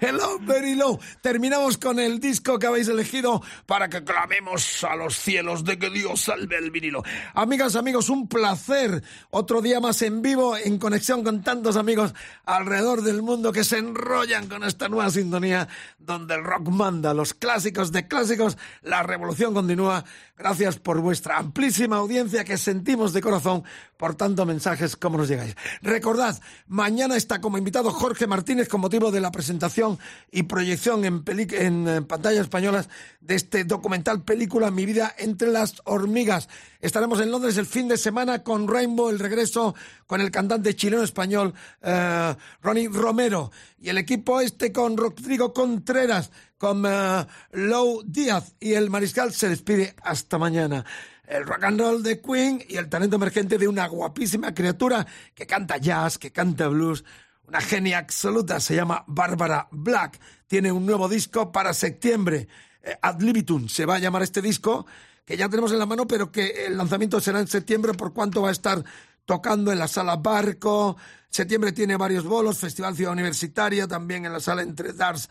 Hello, 0.00 0.40
very 0.40 0.74
low. 0.74 0.98
Terminamos 1.20 1.78
con 1.78 2.00
el 2.00 2.18
disco 2.18 2.58
que 2.58 2.66
habéis 2.66 2.88
elegido 2.88 3.42
para 3.64 3.88
que 3.88 4.02
clamemos 4.02 4.82
a 4.82 4.96
los 4.96 5.16
cielos 5.16 5.62
de 5.62 5.78
que 5.78 5.88
Dios 5.88 6.22
salve 6.22 6.58
el 6.58 6.72
vinilo. 6.72 7.04
Amigas, 7.34 7.76
amigos, 7.76 8.10
un 8.10 8.26
placer. 8.26 9.04
Otro 9.30 9.62
día 9.62 9.78
más 9.78 10.02
en 10.02 10.20
vivo, 10.20 10.56
en 10.56 10.78
conexión 10.78 11.22
con 11.22 11.44
tantos 11.44 11.76
amigos 11.76 12.12
alrededor 12.44 13.02
del 13.02 13.22
mundo 13.22 13.52
que 13.52 13.62
se 13.62 13.78
enrollan 13.78 14.48
con 14.48 14.64
esta 14.64 14.88
nueva 14.88 15.08
sintonía 15.10 15.68
donde 15.98 16.34
el 16.34 16.42
rock 16.42 16.68
manda, 16.70 17.14
los 17.14 17.34
clásicos 17.34 17.92
de 17.92 18.08
clásicos, 18.08 18.58
la 18.82 19.04
revolución 19.04 19.54
continúa. 19.54 20.04
Gracias 20.38 20.78
por 20.78 21.00
vuestra 21.00 21.38
amplísima 21.38 21.96
audiencia 21.96 22.44
que 22.44 22.58
sentimos 22.58 23.14
de 23.14 23.22
corazón 23.22 23.64
por 23.96 24.16
tantos 24.16 24.46
mensajes 24.46 24.94
como 24.94 25.16
nos 25.16 25.28
llegáis. 25.28 25.56
Recordad, 25.80 26.38
mañana 26.66 27.16
está 27.16 27.40
como 27.40 27.56
invitado 27.56 27.90
Jorge 27.90 28.26
Martínez 28.26 28.68
con 28.68 28.82
motivo 28.82 29.10
de 29.10 29.22
la 29.22 29.32
presentación 29.32 29.98
y 30.30 30.42
proyección 30.42 31.06
en, 31.06 31.24
en 31.26 31.88
eh, 31.88 32.02
pantallas 32.02 32.42
españolas 32.42 32.90
de 33.20 33.34
este 33.34 33.64
documental 33.64 34.24
película 34.24 34.70
Mi 34.70 34.84
vida 34.84 35.14
entre 35.16 35.50
las 35.50 35.80
hormigas. 35.84 36.50
Estaremos 36.82 37.18
en 37.22 37.30
Londres 37.30 37.56
el 37.56 37.64
fin 37.64 37.88
de 37.88 37.96
semana 37.96 38.42
con 38.42 38.68
Rainbow, 38.68 39.08
el 39.08 39.18
regreso 39.18 39.74
con 40.06 40.20
el 40.20 40.30
cantante 40.30 40.76
chileno 40.76 41.02
español 41.02 41.54
eh, 41.80 42.34
Ronnie 42.62 42.88
Romero 42.88 43.50
y 43.80 43.88
el 43.88 43.98
equipo 43.98 44.40
este 44.40 44.70
con 44.70 44.96
Rodrigo 44.96 45.54
Contreras, 45.54 46.30
con 46.58 46.84
eh, 46.86 47.26
Lou 47.52 48.02
Díaz. 48.04 48.54
Y 48.60 48.74
el 48.74 48.90
mariscal 48.90 49.32
se 49.32 49.48
despide 49.48 49.94
hasta 50.02 50.38
mañana. 50.38 50.84
El 51.26 51.44
rock 51.44 51.64
and 51.64 51.80
roll 51.80 52.02
de 52.02 52.20
Queen 52.20 52.62
y 52.68 52.76
el 52.76 52.88
talento 52.88 53.16
emergente 53.16 53.58
de 53.58 53.66
una 53.66 53.86
guapísima 53.88 54.54
criatura 54.54 55.06
que 55.34 55.46
canta 55.46 55.76
jazz, 55.78 56.18
que 56.18 56.30
canta 56.30 56.68
blues, 56.68 57.04
una 57.48 57.60
genia 57.60 57.98
absoluta, 57.98 58.60
se 58.60 58.76
llama 58.76 59.04
Bárbara 59.08 59.68
Black. 59.72 60.20
Tiene 60.46 60.70
un 60.70 60.86
nuevo 60.86 61.08
disco 61.08 61.50
para 61.50 61.74
septiembre, 61.74 62.46
eh, 62.82 62.96
Ad 63.02 63.20
libitum 63.20 63.68
se 63.68 63.86
va 63.86 63.96
a 63.96 63.98
llamar 63.98 64.22
este 64.22 64.40
disco, 64.40 64.86
que 65.24 65.36
ya 65.36 65.48
tenemos 65.48 65.72
en 65.72 65.80
la 65.80 65.86
mano, 65.86 66.06
pero 66.06 66.30
que 66.30 66.66
el 66.66 66.76
lanzamiento 66.76 67.20
será 67.20 67.40
en 67.40 67.48
septiembre. 67.48 67.94
Por 67.94 68.12
cuanto 68.12 68.42
va 68.42 68.50
a 68.50 68.52
estar 68.52 68.84
tocando 69.24 69.72
en 69.72 69.80
la 69.80 69.88
sala 69.88 70.16
Barco. 70.16 70.96
Septiembre 71.28 71.72
tiene 71.72 71.96
varios 71.96 72.24
bolos, 72.24 72.58
Festival 72.58 72.94
Ciudad 72.94 73.12
Universitaria, 73.12 73.88
también 73.88 74.24
en 74.24 74.32
la 74.32 74.40
sala 74.40 74.62
Entre 74.62 74.92
Dars 74.92 75.28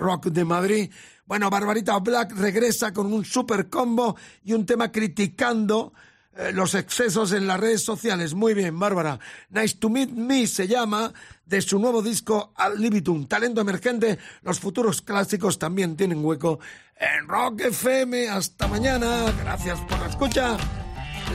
Rock 0.00 0.26
de 0.26 0.44
Madrid. 0.44 0.90
Bueno, 1.26 1.50
Barbarita 1.50 1.98
Black 1.98 2.32
regresa 2.32 2.92
con 2.92 3.12
un 3.12 3.24
super 3.24 3.68
combo 3.68 4.16
y 4.44 4.52
un 4.52 4.66
tema 4.66 4.92
criticando 4.92 5.92
eh, 6.36 6.52
los 6.52 6.74
excesos 6.74 7.32
en 7.32 7.46
las 7.46 7.60
redes 7.60 7.82
sociales. 7.82 8.34
Muy 8.34 8.54
bien, 8.54 8.78
Bárbara. 8.78 9.18
Nice 9.50 9.76
to 9.78 9.88
Meet 9.88 10.10
Me 10.10 10.46
se 10.46 10.66
llama 10.66 11.12
de 11.46 11.62
su 11.62 11.78
nuevo 11.78 12.02
disco 12.02 12.52
Al 12.56 12.80
Libitum. 12.80 13.26
Talento 13.26 13.60
emergente, 13.60 14.18
los 14.42 14.58
futuros 14.58 15.00
clásicos 15.00 15.58
también 15.58 15.96
tienen 15.96 16.24
hueco 16.24 16.58
en 16.96 17.28
Rock 17.28 17.60
FM. 17.60 18.28
Hasta 18.28 18.66
mañana. 18.66 19.32
Gracias 19.42 19.78
por 19.80 19.98
la 20.00 20.08
escucha. 20.08 20.56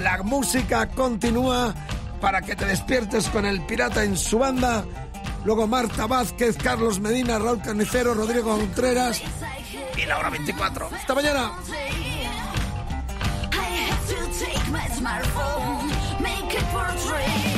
La 0.04 0.22
música 0.22 0.90
continúa 0.90 1.74
para 2.20 2.42
que 2.42 2.56
te 2.56 2.66
despiertes 2.66 3.28
con 3.30 3.46
el 3.46 3.66
pirata 3.66 4.04
en 4.04 4.18
su 4.18 4.40
banda. 4.40 4.86
Luego 5.46 5.68
Marta 5.68 6.06
Vázquez, 6.08 6.58
Carlos 6.58 7.00
Medina, 7.00 7.40
Raúl 7.40 7.62
Carnicero, 7.62 8.14
Rodrigo 8.14 8.58
Contreras 8.58 9.22
y 9.98 10.06
la 10.06 10.18
hora 10.18 10.30
24. 10.30 10.90
Hasta 10.94 11.16
mañana. 11.16 11.52
I 13.52 13.56
had 13.56 14.00
to 14.08 14.16
take 14.38 14.70
my 14.72 14.88
smartphone, 14.90 15.88
make 16.20 16.58
a 16.58 16.64
portrait. 16.72 17.49